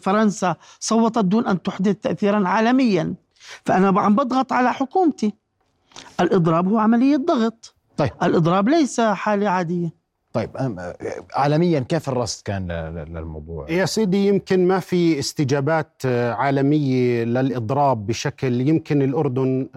فرنسا 0.00 0.56
صوتت 0.80 1.18
دون 1.18 1.46
أن 1.46 1.62
تحدث 1.62 1.96
تأثيرا 1.96 2.48
عالميا. 2.48 3.14
فأنا 3.64 4.00
عم 4.00 4.16
بضغط 4.16 4.52
على 4.52 4.72
حكومتي. 4.72 5.34
الإضراب 6.20 6.68
هو 6.68 6.78
عملية 6.78 7.16
ضغط. 7.16 7.75
طيب 7.96 8.10
الإضراب 8.22 8.68
ليس 8.68 9.00
حالة 9.00 9.48
عادية 9.48 10.06
طيب 10.32 10.50
عالميا 11.34 11.80
كيف 11.80 12.08
الرصد 12.08 12.42
كان 12.44 12.72
للموضوع؟ 13.08 13.70
يا 13.70 13.84
سيدي 13.86 14.28
يمكن 14.28 14.68
ما 14.68 14.80
في 14.80 15.18
استجابات 15.18 16.02
آه، 16.06 16.32
عالمية 16.32 17.24
للإضراب 17.24 18.06
بشكل 18.06 18.68
يمكن 18.68 19.02
الأردن 19.02 19.68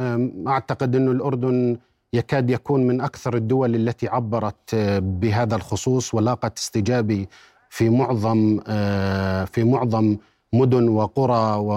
أعتقد 0.48 0.96
إنه 0.96 1.12
الأردن 1.12 1.78
يكاد 2.14 2.50
يكون 2.50 2.88
من 2.88 3.02
أكثر 3.02 3.36
الدول 3.36 3.76
التي 3.76 4.08
عبرت 4.08 4.74
آه، 4.74 5.00
بهذا 5.00 5.56
الخصوص 5.56 6.14
ولاقت 6.14 6.58
استجابة 6.58 7.26
في 7.70 7.90
معظم 7.90 8.60
آه، 8.68 9.46
في 9.46 9.64
معظم 9.64 10.18
مدن 10.54 10.88
وقرى 10.90 11.60
و 11.60 11.74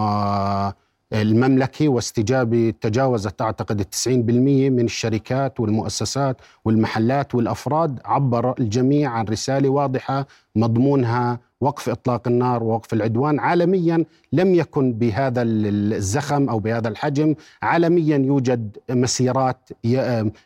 المملكة 1.14 1.88
واستجابة 1.88 2.74
تجاوزت 2.80 3.42
أعتقد 3.42 3.80
التسعين 3.80 4.22
بالمية 4.22 4.70
من 4.70 4.84
الشركات 4.84 5.60
والمؤسسات 5.60 6.36
والمحلات 6.64 7.34
والأفراد 7.34 8.00
عبر 8.04 8.54
الجميع 8.60 9.10
عن 9.10 9.24
رسالة 9.24 9.68
واضحة 9.68 10.26
مضمونها 10.56 11.40
وقف 11.62 11.88
إطلاق 11.88 12.28
النار 12.28 12.62
ووقف 12.62 12.92
العدوان 12.92 13.40
عالميا 13.40 14.04
لم 14.32 14.54
يكن 14.54 14.92
بهذا 14.92 15.42
الزخم 15.42 16.48
أو 16.48 16.58
بهذا 16.58 16.88
الحجم. 16.88 17.34
عالميا 17.62 18.16
يوجد 18.16 18.76
مسيرات 18.90 19.70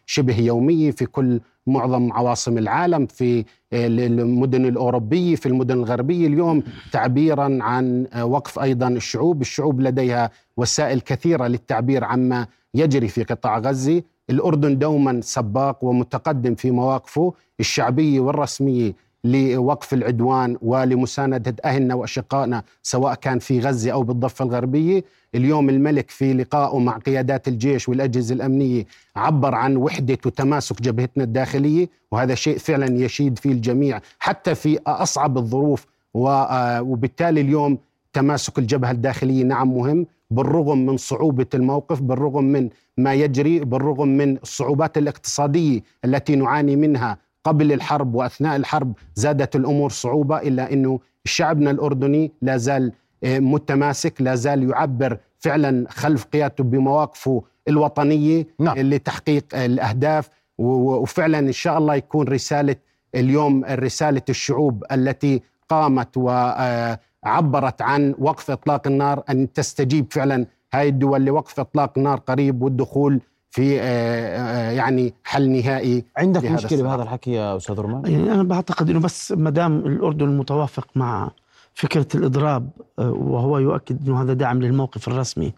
شبه 0.06 0.40
يومية 0.40 0.90
في 0.90 1.06
كل 1.06 1.40
معظم 1.66 2.12
عواصم 2.12 2.58
العالم 2.58 3.06
في 3.06 3.44
المدن 3.72 4.64
الأوروبية 4.64 5.36
في 5.36 5.46
المدن 5.46 5.74
الغربية. 5.74 6.26
اليوم 6.26 6.62
تعبيرا 6.92 7.58
عن 7.60 8.06
وقف 8.20 8.58
أيضا 8.58 8.88
الشعوب. 8.88 9.40
الشعوب 9.40 9.80
لديها 9.80 10.30
وسائل 10.56 11.00
كثيرة 11.00 11.46
للتعبير 11.46 12.04
عما 12.04 12.46
يجري 12.74 13.08
في 13.08 13.22
قطاع 13.22 13.58
غزة. 13.58 14.02
الأردن 14.30 14.78
دوما 14.78 15.20
سباق 15.20 15.84
ومتقدم 15.84 16.54
في 16.54 16.70
مواقفه 16.70 17.32
الشعبية 17.60 18.20
والرسمية. 18.20 19.05
لوقف 19.26 19.94
العدوان 19.94 20.56
ولمساندة 20.62 21.54
أهلنا 21.64 21.94
وأشقائنا 21.94 22.62
سواء 22.82 23.14
كان 23.14 23.38
في 23.38 23.60
غزة 23.60 23.90
أو 23.92 24.02
بالضفة 24.02 24.44
الغربية. 24.44 25.04
اليوم 25.34 25.70
الملك 25.70 26.10
في 26.10 26.32
لقائه 26.32 26.78
مع 26.78 26.98
قيادات 26.98 27.48
الجيش 27.48 27.88
والأجهزة 27.88 28.34
الأمنية 28.34 28.86
عبر 29.16 29.54
عن 29.54 29.76
وحدة 29.76 30.18
وتماسك 30.26 30.82
جبهتنا 30.82 31.24
الداخلية 31.24 31.88
وهذا 32.10 32.34
شيء 32.34 32.58
فعلا 32.58 32.98
يشيد 33.04 33.38
فيه 33.38 33.52
الجميع 33.52 34.00
حتى 34.18 34.54
في 34.54 34.78
أصعب 34.86 35.38
الظروف. 35.38 35.86
آه، 36.16 36.82
وبالتالي 36.82 37.40
اليوم 37.40 37.78
تماسك 38.12 38.58
الجبهة 38.58 38.90
الداخلية 38.90 39.44
نعم 39.44 39.76
مهم 39.76 40.06
بالرغم 40.30 40.86
من 40.86 40.96
صعوبة 40.96 41.46
الموقف 41.54 42.00
بالرغم 42.02 42.44
من 42.44 42.68
ما 42.96 43.14
يجري 43.14 43.58
بالرغم 43.60 44.08
من 44.08 44.36
الصعوبات 44.36 44.98
الاقتصادية 44.98 45.80
التي 46.04 46.36
نعاني 46.36 46.76
منها 46.76 47.18
قبل 47.46 47.72
الحرب 47.72 48.14
وأثناء 48.14 48.56
الحرب 48.56 48.92
زادت 49.14 49.56
الأمور 49.56 49.90
صعوبة 49.90 50.38
إلا 50.38 50.72
إنه 50.72 51.00
شعبنا 51.24 51.70
الأردني 51.70 52.32
لا 52.42 52.56
زال 52.56 52.92
آه، 53.24 53.38
متماسك 53.38 54.22
لا 54.22 54.34
زال 54.34 54.70
يعبر 54.70 55.18
فعلا 55.38 55.86
خلف 55.88 56.24
قيادته 56.24 56.64
بمواقفه 56.64 57.42
الوطنية 57.68 58.46
نعم. 58.58 58.78
لتحقيق 58.78 59.44
الأهداف 59.54 60.28
وفعلا 60.58 61.38
إن 61.38 61.52
شاء 61.52 61.78
الله 61.78 61.94
يكون 61.94 62.28
رسالة 62.28 62.76
اليوم 63.14 63.64
رسالة 63.64 64.22
الشعوب 64.28 64.84
التي 64.92 65.42
قامت 65.68 66.16
وعبرت 66.16 67.82
عن 67.82 68.14
وقف 68.18 68.50
إطلاق 68.50 68.86
النار 68.86 69.22
أن 69.30 69.52
تستجيب 69.52 70.06
فعلا 70.10 70.46
هاي 70.74 70.88
الدول 70.88 71.24
لوقف 71.24 71.60
إطلاق 71.60 71.92
النار 71.98 72.18
قريب 72.18 72.62
والدخول 72.62 73.20
في 73.50 73.80
آه، 73.80 73.82
آه، 73.82 74.70
يعني 74.70 75.14
حل 75.24 75.50
نهائي 75.50 76.04
عندك 76.16 76.44
مشكلة 76.44 76.82
بهذا 76.82 77.02
الحكي 77.02 77.32
يا 77.32 77.56
أستاذ 77.56 77.74
رومان؟ 77.80 78.12
يعني 78.12 78.32
أنا 78.32 78.42
بعتقد 78.42 78.90
إنه 78.90 79.00
بس 79.00 79.32
ما 79.32 79.50
دام 79.50 79.78
الأردن 79.78 80.28
متوافق 80.28 80.86
مع 80.94 81.30
فكرة 81.74 82.06
الإضراب 82.14 82.70
آه، 82.98 83.10
وهو 83.10 83.58
يؤكد 83.58 84.08
إنه 84.08 84.22
هذا 84.22 84.32
دعم 84.32 84.62
للموقف 84.62 85.08
الرسمي. 85.08 85.52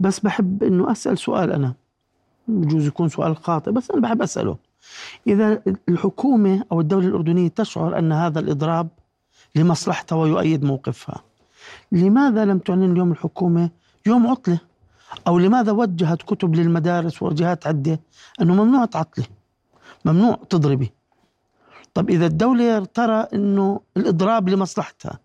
بس 0.00 0.20
بحب 0.20 0.62
إنه 0.62 0.92
أسأل 0.92 1.18
سؤال 1.18 1.52
أنا. 1.52 1.74
بجوز 2.48 2.86
يكون 2.86 3.08
سؤال 3.08 3.36
خاطئ 3.36 3.70
بس 3.70 3.90
أنا 3.90 4.00
بحب 4.00 4.22
أسأله. 4.22 4.56
إذا 5.26 5.62
الحكومة 5.88 6.64
أو 6.72 6.80
الدولة 6.80 7.06
الأردنية 7.06 7.48
تشعر 7.48 7.98
أن 7.98 8.12
هذا 8.12 8.40
الإضراب 8.40 8.88
لمصلحتها 9.54 10.16
ويؤيد 10.16 10.64
موقفها 10.64 11.22
لماذا 11.92 12.44
لم 12.44 12.58
تعلن 12.58 12.92
اليوم 12.92 13.12
الحكومة 13.12 13.70
يوم 14.06 14.26
عطلة؟ 14.26 14.58
أو 15.26 15.38
لماذا 15.38 15.72
وجهت 15.72 16.22
كتب 16.22 16.54
للمدارس 16.54 17.22
وجهات 17.22 17.66
عدة؟ 17.66 18.00
أنه 18.40 18.64
ممنوع 18.64 18.84
تعطلي 18.84 19.24
ممنوع 20.04 20.38
تضربي. 20.50 20.92
طب 21.94 22.10
إذا 22.10 22.26
الدولة 22.26 22.84
ترى 22.84 23.26
أنه 23.34 23.80
الإضراب 23.96 24.48
لمصلحتها 24.48 25.18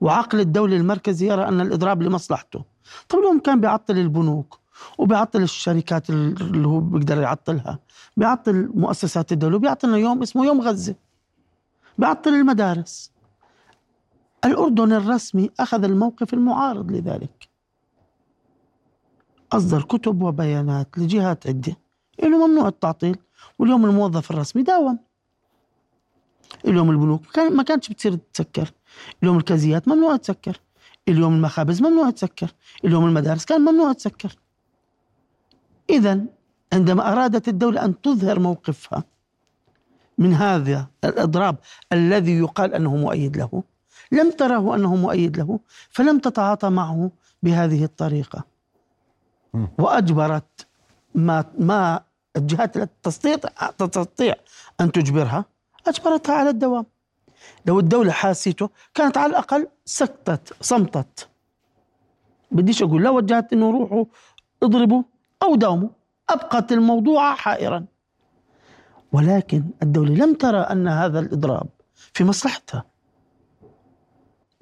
وعقل 0.00 0.40
الدولة 0.40 0.76
المركزي 0.76 1.28
يرى 1.28 1.48
أن 1.48 1.60
الإضراب 1.60 2.02
لمصلحته 2.02 2.64
طب 3.08 3.18
اليوم 3.18 3.38
كان 3.38 3.60
بيعطل 3.60 3.98
البنوك 3.98 4.58
وبيعطل 4.98 5.42
الشركات 5.42 6.10
اللي 6.10 6.68
هو 6.68 6.80
بيقدر 6.80 7.20
يعطلها 7.20 7.78
بيعطل 8.16 8.70
مؤسسات 8.74 9.32
الدولة 9.32 9.56
وبيعطلنا 9.56 9.96
يوم 9.96 10.22
اسمه 10.22 10.46
يوم 10.46 10.60
غزة 10.60 10.94
بيعطل 11.98 12.30
المدارس. 12.30 13.12
الأردن 14.44 14.92
الرسمي 14.92 15.50
أخذ 15.60 15.84
الموقف 15.84 16.34
المعارض 16.34 16.92
لذلك. 16.92 17.48
أصدر 19.52 19.82
كتب 19.82 20.22
وبيانات 20.22 20.98
لجهات 20.98 21.46
عدة 21.46 21.76
إنه 22.22 22.46
ممنوع 22.46 22.68
التعطيل 22.68 23.16
واليوم 23.58 23.84
الموظف 23.84 24.30
الرسمي 24.30 24.62
داوم. 24.62 24.98
اليوم 26.66 26.90
البنوك 26.90 27.38
ما 27.38 27.62
كانتش 27.62 27.88
بتصير 27.88 28.14
تسكر. 28.14 28.72
اليوم 29.22 29.36
الكازيات 29.36 29.88
ممنوع 29.88 30.16
تسكر. 30.16 30.60
اليوم 31.08 31.34
المخابز 31.34 31.82
ممنوع 31.82 32.10
تسكر. 32.10 32.54
اليوم 32.84 33.06
المدارس 33.06 33.44
كان 33.44 33.60
ممنوع 33.60 33.92
تسكر. 33.92 34.36
إذا 35.90 36.20
عندما 36.72 37.12
أرادت 37.12 37.48
الدولة 37.48 37.84
أن 37.84 38.00
تظهر 38.00 38.38
موقفها 38.38 39.04
من 40.18 40.34
هذا 40.34 40.86
الإضراب 41.04 41.56
الذي 41.92 42.38
يقال 42.38 42.74
أنه 42.74 42.96
مؤيد 42.96 43.36
له 43.36 43.62
لم 44.12 44.30
تره 44.30 44.74
أنه 44.74 44.96
مؤيد 44.96 45.36
له 45.36 45.60
فلم 45.90 46.18
تتعاطى 46.18 46.70
معه 46.70 47.10
بهذه 47.42 47.84
الطريقة. 47.84 48.44
وأجبرت 49.78 50.66
ما 51.14 51.44
ما 51.58 52.00
الجهات 52.36 52.76
التي 52.76 52.94
تستطيع 53.02 53.36
تستطيع 53.78 54.34
أن 54.80 54.92
تجبرها 54.92 55.44
أجبرتها 55.86 56.34
على 56.34 56.50
الدوام. 56.50 56.86
لو 57.66 57.80
الدولة 57.80 58.12
حاسيته 58.12 58.70
كانت 58.94 59.16
على 59.16 59.30
الأقل 59.30 59.68
سكتت 59.84 60.56
صمتت. 60.60 61.28
بديش 62.50 62.82
أقول 62.82 63.02
لا 63.02 63.10
وجهت 63.10 63.52
إنه 63.52 63.70
روحوا 63.70 64.04
اضربوا 64.62 65.02
أو 65.42 65.54
داوموا. 65.54 65.88
أبقت 66.30 66.72
الموضوع 66.72 67.34
حائرا. 67.34 67.84
ولكن 69.12 69.64
الدولة 69.82 70.14
لم 70.14 70.34
ترى 70.34 70.58
أن 70.58 70.88
هذا 70.88 71.18
الإضراب 71.18 71.66
في 72.12 72.24
مصلحتها. 72.24 72.91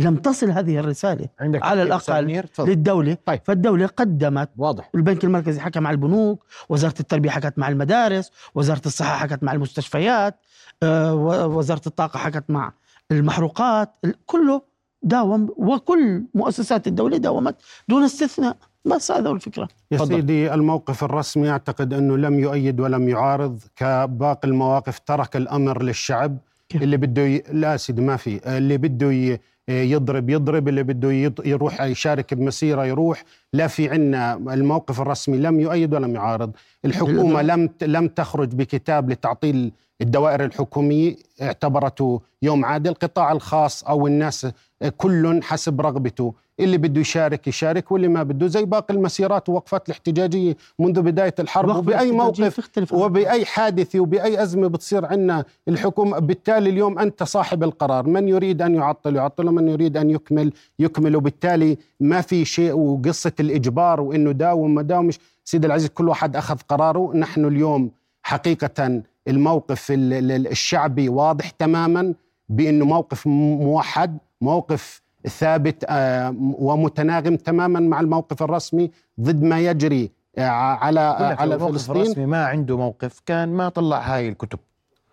لم 0.01 0.17
تصل 0.17 0.51
هذه 0.51 0.79
الرسالة 0.79 1.27
عندك 1.41 1.63
على 1.63 1.83
الأقل 1.83 2.43
للدولة. 2.59 3.17
طيب. 3.27 3.41
فالدولة 3.45 3.87
قدمت. 3.87 4.49
واضح. 4.57 4.91
البنك 4.95 5.25
المركزي 5.25 5.61
حكى 5.61 5.81
مع 5.81 5.91
البنوك 5.91 6.45
وزارة 6.69 6.95
التربية 7.01 7.31
حكت 7.31 7.59
مع 7.59 7.69
المدارس 7.69 8.31
وزارة 8.55 8.83
الصحة 8.87 9.17
حكت 9.17 9.43
مع 9.43 9.53
المستشفيات 9.53 10.37
آه، 10.83 11.15
وزارة 11.47 11.83
الطاقة 11.87 12.19
حكت 12.19 12.45
مع 12.49 12.73
المحروقات. 13.11 13.91
كله 14.27 14.63
داوم 15.03 15.49
وكل 15.57 16.23
مؤسسات 16.35 16.87
الدولة 16.87 17.17
داومت 17.17 17.57
دون 17.89 18.05
استثناء. 18.05 18.57
بس 18.85 19.13
هذا 19.13 19.29
هو 19.29 19.33
الفكرة. 19.35 19.69
يا 19.91 19.99
فضل. 19.99 20.15
سيدي 20.15 20.55
الموقف 20.55 21.05
الرسمي 21.05 21.51
أعتقد 21.51 21.95
أنه 21.95 22.17
لم 22.17 22.39
يؤيد 22.39 22.81
ولم 22.81 23.09
يعارض 23.09 23.61
كباقي 23.77 24.49
المواقف 24.49 24.99
ترك 24.99 25.37
الأمر 25.37 25.83
للشعب. 25.83 26.39
كيف؟ 26.69 26.83
اللي 26.83 26.97
بده 26.97 27.23
ي... 27.23 27.43
لا 27.53 27.77
سيدي 27.77 28.03
ما 28.03 28.17
في. 28.17 28.57
اللي 28.59 28.79
بده 28.79 29.13
ي... 29.13 29.41
يضرب 29.71 30.31
يضرب 30.31 30.69
اللي 30.69 30.83
بده 30.83 31.33
يروح 31.45 31.83
يشارك 31.83 32.35
بمسيرة 32.35 32.85
يروح. 32.87 33.25
لا 33.53 33.67
في 33.67 33.89
عنا 33.89 34.35
الموقف 34.35 35.01
الرسمي 35.01 35.39
لم 35.39 35.61
يؤيد 35.61 35.95
ولم 35.95 36.15
يعارض. 36.15 36.53
الحكومة 36.85 37.43
لم 37.43 37.71
لم 37.83 38.09
تخرج 38.09 38.49
بكتاب 38.55 39.11
لتعطيل 39.11 39.73
الدوائر 40.01 40.45
الحكومية 40.45 41.17
اعتبرته 41.43 42.21
يوم 42.43 42.65
عادل. 42.65 42.91
القطاع 42.91 43.33
الخاص 43.33 43.85
أو 43.85 44.07
الناس 44.07 44.47
كل 44.89 45.43
حسب 45.43 45.81
رغبته. 45.81 46.35
اللي 46.61 46.79
بده 46.79 47.01
يشارك 47.01 47.49
يشارك 47.49 47.93
واللي 47.93 48.09
ما 48.09 48.23
بده. 48.23 48.47
زي 48.47 48.65
باقي 48.65 48.95
المسيرات 48.95 49.49
ووقفات 49.49 49.89
الاحتجاجية 49.89 50.57
منذ 50.79 51.03
بداية 51.03 51.35
الحرب 51.39 51.77
وبأي 51.77 52.13
موقف 52.13 52.93
وبأي 52.93 53.45
حادثة 53.45 54.01
وبأي 54.01 54.43
أزمة 54.43 54.69
بتصير 54.69 55.07
عندنا 55.07 55.45
الحكومة. 55.69 56.19
بالتالي 56.19 56.71
اليوم 56.71 56.99
أنت 56.99 57.23
صاحب 57.23 57.63
القرار. 57.63 58.07
من 58.07 58.29
يريد 58.29 58.63
أن 58.63 58.75
يعطل 58.75 59.17
يعطل 59.17 59.49
ومن 59.49 59.69
يريد 59.69 59.97
أن 59.97 60.11
يكمل 60.11 60.53
يكمل. 60.79 61.17
وبالتالي 61.17 61.79
ما 62.01 62.21
في 62.21 62.45
شيء. 62.45 62.73
وقصة 62.73 63.33
الإجبار 63.41 64.01
وإنه 64.01 64.33
داوم 64.33 64.75
ما 64.75 64.83
داومش 64.83 65.19
سيد 65.45 65.65
العزيز 65.65 65.89
كل 65.89 66.09
واحد 66.09 66.37
أخذ 66.37 66.57
قراره. 66.69 67.13
نحن 67.15 67.45
اليوم 67.45 67.91
حقيقة 68.23 69.03
الموقف 69.29 69.87
الشعبي 69.91 71.09
واضح 71.09 71.51
تماما 71.51 72.15
بإنه 72.49 72.85
موقف 72.85 73.27
موحد. 73.27 74.19
موقف 74.41 75.03
ثابت 75.29 75.85
آه، 75.89 76.35
ومتناغم 76.59 77.37
تماما 77.37 77.81
مع 77.81 78.01
الموقف 78.01 78.43
الرسمي 78.43 78.91
ضد 79.21 79.43
ما 79.43 79.61
يجري 79.61 80.11
آه، 80.39 80.43
على 80.49 81.01
على 81.01 81.59
فلسطين. 81.59 81.97
الرسمي 82.03 82.27
ما 82.27 82.45
عنده 82.47 82.77
موقف 82.77 83.21
كان 83.27 83.49
ما 83.49 83.69
طلع 83.69 83.99
هاي 84.01 84.29
الكتب. 84.29 84.59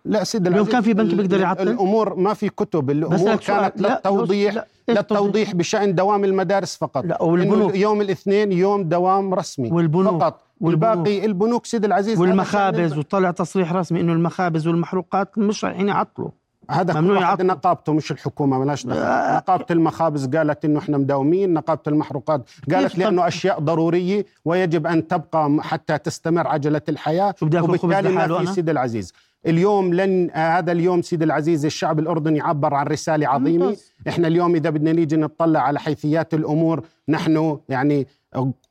لا 0.04 0.24
سيد 0.24 0.46
العزيز 0.46 0.66
لو 0.66 0.72
كان 0.72 0.82
في 0.82 0.94
بنك 0.94 1.14
بيقدر 1.14 1.40
يعطل؟ 1.40 1.68
الأمور 1.68 2.14
ما 2.14 2.34
في 2.34 2.48
كتب 2.48 2.90
الأمور 2.90 3.36
كانت 3.36 3.80
للتوضيح 3.80 4.64
للتوضيح 4.88 5.54
بشأن 5.54 5.94
دوام 5.94 6.24
المدارس 6.24 6.76
فقط. 6.76 7.04
لا 7.04 7.22
والبنوك. 7.22 7.74
يوم 7.74 8.00
الاثنين 8.00 8.52
يوم 8.52 8.82
دوام 8.82 9.34
رسمي 9.34 9.70
والبنوك 9.72 10.20
فقط. 10.20 10.40
والباقي 10.60 11.24
البنوك 11.24 11.66
سيد 11.66 11.84
العزيز 11.84 12.20
والمخابز 12.20 12.98
وطلع 12.98 13.30
تصريح 13.30 13.72
رسمي 13.72 14.00
إنه 14.00 14.12
المخابز 14.12 14.66
والمحروقات 14.66 15.38
مش 15.38 15.64
رايحين 15.64 15.88
يعطلوا. 15.88 16.30
هذا 16.70 17.00
ممنوع 17.00 17.20
يعطل 17.20 17.46
نقابته 17.46 17.92
مش 17.92 18.12
الحكومة 18.12 18.58
ملاش 18.58 18.86
آه. 18.86 19.36
نقابة 19.36 19.64
المخابز 19.70 20.26
قالت 20.36 20.64
إنه 20.64 20.78
إحنا 20.78 20.98
مداومين 20.98 21.52
نقابة 21.54 21.80
المحروقات 21.86 22.50
قالت 22.74 22.98
لأنه 22.98 23.26
أشياء 23.28 23.60
ضرورية 23.60 24.26
ويجب 24.44 24.86
أن 24.86 25.08
تبقى 25.08 25.56
حتى 25.60 25.98
تستمر 25.98 26.46
عجلة 26.46 26.82
الحياة. 26.88 27.34
وبالتالي 27.42 28.08
ما 28.12 28.44
في 28.44 28.52
سيد 28.52 28.68
العزيز. 28.68 29.12
اليوم 29.46 29.94
لن 29.94 30.30
آه 30.30 30.58
هذا 30.58 30.72
اليوم 30.72 31.02
سيد 31.02 31.22
العزيز 31.22 31.64
الشعب 31.64 31.98
الأردني 31.98 32.40
عبر 32.40 32.74
عن 32.74 32.86
رسالة 32.86 33.28
عظيمة. 33.28 33.76
إحنا 34.08 34.28
اليوم 34.28 34.54
إذا 34.54 34.70
بدنا 34.70 34.92
نيجي 34.92 35.16
نطلع 35.16 35.60
على 35.60 35.80
حيثيات 35.80 36.34
الأمور 36.34 36.84
نحن 37.08 37.58
يعني 37.68 38.06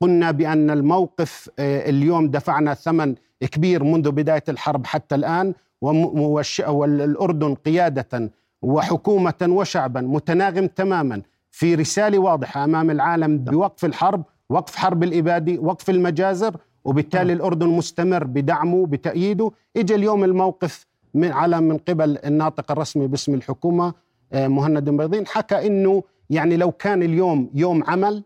قلنا 0.02 0.32
بأن 0.32 0.70
الموقف 0.70 1.50
آه 1.60 1.90
اليوم 1.90 2.28
دفعنا 2.32 2.74
ثمن 2.74 3.16
كبير 3.42 3.84
منذ 3.84 4.12
بداية 4.12 4.44
الحرب 4.50 4.86
حتى 4.86 5.16
الآن. 5.16 5.54
والأردن 5.82 7.56
قيادة 7.56 8.32
وحكومة 8.62 9.48
وشعبا 9.50 10.02
متناغم 10.02 10.68
تماما 10.68 11.22
في 11.52 11.76
رسالة 11.76 12.20
واضحة 12.20 12.64
أمام 12.64 12.92
العالم 12.92 13.38
بوقف 13.38 13.86
الحرب 13.86 14.24
وقف 14.50 14.76
حرب 14.76 15.04
الإبادة 15.04 15.62
وقف 15.62 15.90
المجازر 15.90 16.56
وبالتالي 16.86 17.34
الأردن 17.34 17.68
مستمر 17.68 18.24
بدعمه 18.24 18.86
بتأييده. 18.86 19.52
إجا 19.78 19.96
اليوم 19.96 20.24
الموقف 20.24 20.86
من 21.14 21.32
على 21.32 21.62
من 21.62 21.78
قبل 21.78 22.18
الناطق 22.26 22.72
الرسمي 22.72 23.08
باسم 23.08 23.34
الحكومة 23.34 23.94
آه، 24.34 24.48
مهند 24.48 24.90
بيضين 24.90 25.28
حكى 25.28 25.68
أنه 25.68 26.04
يعني 26.30 26.58
لو 26.58 26.72
كان 26.72 27.04
اليوم 27.04 27.50
يوم 27.54 27.84
عمل 27.84 28.24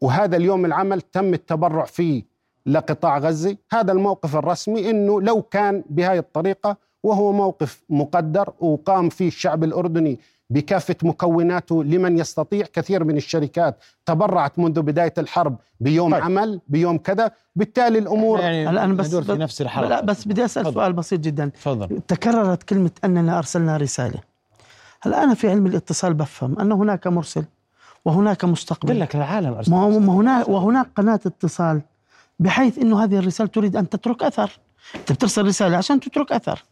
وهذا 0.00 0.36
اليوم 0.36 0.64
العمل 0.64 1.00
تم 1.00 1.34
التبرع 1.34 1.84
فيه 1.84 2.22
لقطاع 2.68 3.18
غزة. 3.18 3.56
هذا 3.72 3.92
الموقف 3.92 4.36
الرسمي 4.36 4.90
أنه 4.90 5.20
لو 5.20 5.42
كان 5.42 5.84
بهذه 5.90 6.18
الطريقة 6.18 6.76
وهو 7.02 7.32
موقف 7.32 7.82
مقدر 7.90 8.52
وقام 8.60 9.08
فيه 9.08 9.28
الشعب 9.28 9.64
الأردني 9.64 10.18
بكافة 10.50 10.96
مكوناته 11.02 11.84
لمن 11.84 12.18
يستطيع 12.18 12.66
كثير 12.72 13.04
من 13.04 13.16
الشركات 13.16 13.76
تبرعت 14.06 14.58
منذ 14.58 14.82
بداية 14.82 15.14
الحرب 15.18 15.56
بيوم 15.80 16.12
طيب. 16.12 16.22
عمل 16.22 16.60
بيوم 16.68 16.98
كذا. 16.98 17.30
بالتالي 17.56 17.98
الأمور 17.98 18.40
يعني 18.40 18.70
الآن 18.70 18.96
بس 18.96 19.14
في 19.16 19.32
نفس 19.32 19.62
الحرب 19.62 19.88
لا 19.88 20.00
بس 20.00 20.28
بدي 20.28 20.44
أسأل 20.44 20.64
فضل. 20.64 20.74
سؤال 20.74 20.92
بسيط 20.92 21.20
جدا. 21.20 21.50
فضل. 21.54 22.00
تكررت 22.08 22.62
كلمة 22.62 22.90
أننا 23.04 23.38
أرسلنا 23.38 23.76
رسالة. 23.76 24.20
هل 25.02 25.14
أنا 25.14 25.34
في 25.34 25.50
علم 25.50 25.66
الاتصال 25.66 26.14
بفهم 26.14 26.58
أن 26.60 26.72
هناك 26.72 27.06
مرسل 27.06 27.44
وهناك 28.04 28.44
مستقبل؟ 28.44 29.00
لك 29.00 29.16
العالم 29.16 29.54
أرسل 29.54 29.70
ما 29.70 29.86
هناك 29.86 30.48
وهناك 30.48 30.86
قناة 30.96 31.20
اتصال. 31.26 31.82
بحيث 32.38 32.78
أنه 32.78 33.04
هذه 33.04 33.18
الرسالة 33.18 33.48
تريد 33.48 33.76
أن 33.76 33.88
تترك 33.88 34.22
أثر. 34.22 34.58
أنت 34.94 35.12
بترسل 35.12 35.46
رسالة 35.46 35.76
عشان 35.76 36.00
تترك 36.00 36.32
أثر. 36.32 36.64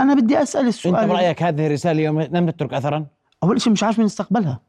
أنا 0.00 0.14
بدي 0.14 0.42
أسأل 0.42 0.66
السؤال 0.66 0.96
أنت 0.96 1.10
برأيك 1.10 1.42
هذه 1.42 1.66
الرسالة 1.66 1.92
اليوم 1.92 2.20
لم 2.20 2.50
تترك 2.50 2.74
اثرا؟ 2.74 3.06
أول 3.42 3.60
شيء 3.60 3.72
مش 3.72 3.82
عارف 3.82 3.98
مين 3.98 4.06
استقبلها 4.06 4.60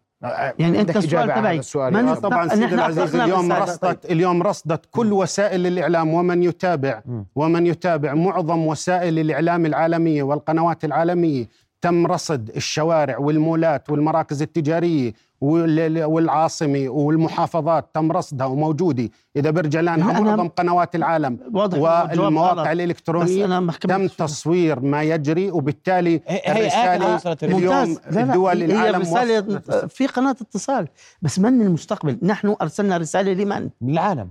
يعني 0.60 0.82
أنت 0.82 0.98
السؤال 0.98 1.28
تبعي. 1.28 1.62
من 1.92 2.08
آه 2.08 2.14
طبعا 2.14 2.48
سيدي 2.48 2.76
العزيز 2.76 3.16
اليوم 3.16 3.52
رصدت 3.52 4.06
اليوم 4.06 4.44
رصدت 4.44 4.86
كل 4.92 5.14
وسائل 5.14 5.68
الإعلام 5.68 6.14
ومن 6.14 6.44
يتابع. 6.44 7.02
ومن 7.36 7.68
يتابع 7.68 8.14
معظم 8.14 8.66
وسائل 8.68 9.20
الإعلام 9.20 9.66
العالمية 9.66 10.24
والقنوات 10.24 10.86
العالمية. 10.86 11.48
تم 11.82 12.08
رصد 12.08 12.50
الشوارع 12.56 13.18
والمولات 13.18 13.90
والمراكز 13.90 14.42
التجارية. 14.42 15.14
والعاصمه 15.44 16.90
والمحافظات 16.90 17.90
تم 17.94 18.12
رصدها 18.12 18.48
وموجودة. 18.48 19.10
إذا 19.36 19.50
برجع 19.50 19.82
لانها 19.82 20.20
معظم 20.20 20.48
قنوات 20.48 20.96
العالم 20.96 21.40
والمواقع 21.54 22.72
الإلكترونية 22.72 23.68
تم 23.82 24.08
تصوير 24.08 24.80
ما 24.80 25.04
يجري 25.04 25.52
وبالتالي 25.52 26.22
الرسالة 26.48 27.36
اليوم 27.44 27.98
الدول 28.08 28.64
العالم 28.64 29.02
رسالة 29.02 29.60
في 29.88 30.08
قناة 30.08 30.36
اتصال. 30.42 30.88
بس 31.22 31.40
من 31.40 31.62
المستقبل؟ 31.62 32.20
نحن 32.22 32.56
أرسلنا 32.62 32.98
رسالة 32.98 33.34
لمن؟ 33.34 33.70
للعالم 33.82 34.30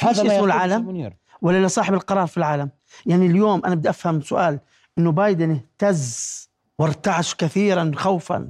هذا 0.00 0.10
اسمه 0.10 0.44
العالم؟ 0.44 1.12
ولا 1.42 1.66
لصاحب 1.66 1.94
القرار 1.94 2.26
في 2.26 2.36
العالم؟ 2.36 2.70
يعني 3.06 3.26
اليوم 3.26 3.64
أنا 3.64 3.74
بدي 3.74 3.90
أفهم 3.90 4.20
سؤال. 4.20 4.58
إنه 4.98 5.12
بايدن 5.12 5.60
اهتز 5.82 6.50
وارتعش 6.78 7.34
كثيرا 7.34 7.92
خوفا. 7.96 8.48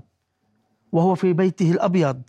وهو 0.93 1.15
في 1.15 1.33
بيته 1.33 1.71
الأبيض 1.71 2.23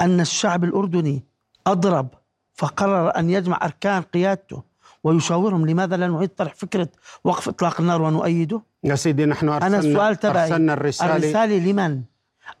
أن 0.00 0.20
الشعب 0.20 0.64
الأردني 0.64 1.24
أضرب 1.66 2.08
فقرر 2.54 3.16
أن 3.16 3.30
يجمع 3.30 3.58
أركان 3.62 4.02
قيادته 4.02 4.62
ويشاورهم 5.04 5.66
لماذا 5.66 5.96
لا 5.96 6.06
نعيد 6.06 6.28
طرح 6.28 6.54
فكرة 6.54 6.88
وقف 7.24 7.48
إطلاق 7.48 7.80
النار 7.80 8.02
ونؤيده؟ 8.02 8.62
يا 8.84 8.94
سيدي 8.94 9.26
نحن 9.26 9.48
ارسلنا 9.48 9.66
أنا 9.66 9.78
السؤال 9.78 10.16
تبعي 10.16 10.44
أرسلنا 10.44 10.72
الرساله 10.72 11.16
الرسالة 11.16 11.58
لمن؟ 11.58 12.02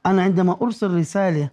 أنا 0.06 0.22
عندما 0.22 0.56
أرسل 0.62 0.96
رسالة 0.98 1.50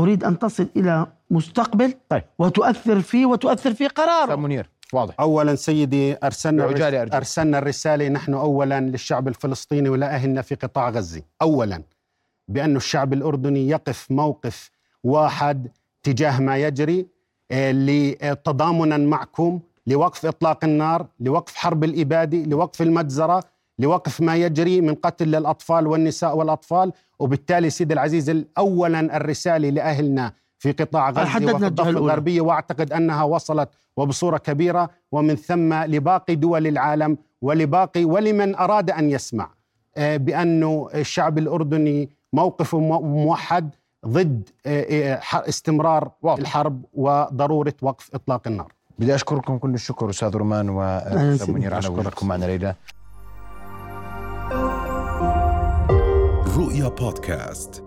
أريد 0.00 0.24
أن 0.24 0.38
تصل 0.38 0.68
إلى 0.76 1.06
مستقبل 1.30 1.94
طيب. 2.08 2.22
وتؤثر 2.38 3.00
فيه 3.00 3.26
وتؤثر 3.26 3.74
في 3.74 3.86
قراره 3.86 4.36
منير 4.36 4.70
واضح 4.92 5.14
اولا 5.20 5.54
سيدي 5.54 6.16
أرسلنا 6.24 6.64
أرسلنا 7.16 7.58
الرسالة 7.58 8.08
نحن 8.08 8.34
اولا 8.34 8.80
للشعب 8.80 9.28
الفلسطيني 9.28 9.88
ولأهلنا 9.88 10.42
في 10.42 10.54
قطاع 10.54 10.90
غزة 10.90 11.22
اولا 11.42 11.82
بأن 12.52 12.76
الشعب 12.76 13.12
الأردني 13.12 13.68
يقف 13.68 14.10
موقف 14.10 14.70
واحد 15.04 15.68
تجاه 16.02 16.40
ما 16.40 16.56
يجري 16.58 17.06
آه، 17.52 18.32
تضامنا 18.32 18.96
معكم 18.96 19.60
لوقف 19.86 20.26
إطلاق 20.26 20.64
النار 20.64 21.06
لوقف 21.20 21.54
حرب 21.56 21.84
الإبادة 21.84 22.38
لوقف 22.38 22.82
المجزرة 22.82 23.44
لوقف 23.78 24.20
ما 24.20 24.36
يجري 24.36 24.80
من 24.80 24.94
قتل 24.94 25.26
للأطفال 25.28 25.86
والنساء 25.86 26.36
والأطفال. 26.36 26.92
وبالتالي 27.18 27.70
سيد 27.70 27.92
العزيز 27.92 28.44
أولا 28.58 29.00
الرسالة 29.16 29.68
لأهلنا 29.70 30.32
في 30.58 30.72
قطاع 30.72 31.10
غزة 31.10 31.54
وفي 31.54 31.66
الضفة 31.66 31.90
الغربية 31.90 32.40
وأعتقد 32.40 32.92
أنها 32.92 33.22
وصلت 33.22 33.68
وبصورة 33.96 34.38
كبيرة. 34.38 34.90
ومن 35.12 35.34
ثم 35.36 35.74
لباقي 35.74 36.34
دول 36.34 36.66
العالم 36.66 37.18
ولباقي 37.42 38.04
ولمن 38.04 38.54
أراد 38.54 38.90
أن 38.90 39.10
يسمع 39.10 39.50
آه، 39.96 40.16
بأنه 40.16 40.88
الشعب 40.94 41.38
الأردني 41.38 42.08
موقف 42.32 42.74
موحد 42.74 43.74
ضد 44.06 44.48
آه، 44.66 45.14
آه، 45.14 45.48
استمرار 45.48 46.10
واضح. 46.22 46.40
الحرب 46.40 46.84
وضرورة 46.94 47.74
وقف 47.82 48.10
إطلاق 48.14 48.42
النار. 48.46 48.72
بدي 48.98 49.14
أشكركم 49.14 49.58
كل 49.58 49.74
الشكر 49.74 50.10
أستاذ 50.10 50.36
رومان 50.36 50.68
واستاذ 50.68 51.50
منير 51.50 51.74
على 51.74 51.88
وجودكم 51.88 52.28
معنا 52.28 52.44
ليلى. 52.44 52.74
رؤيا 56.56 56.88
بودكاست 56.88 57.84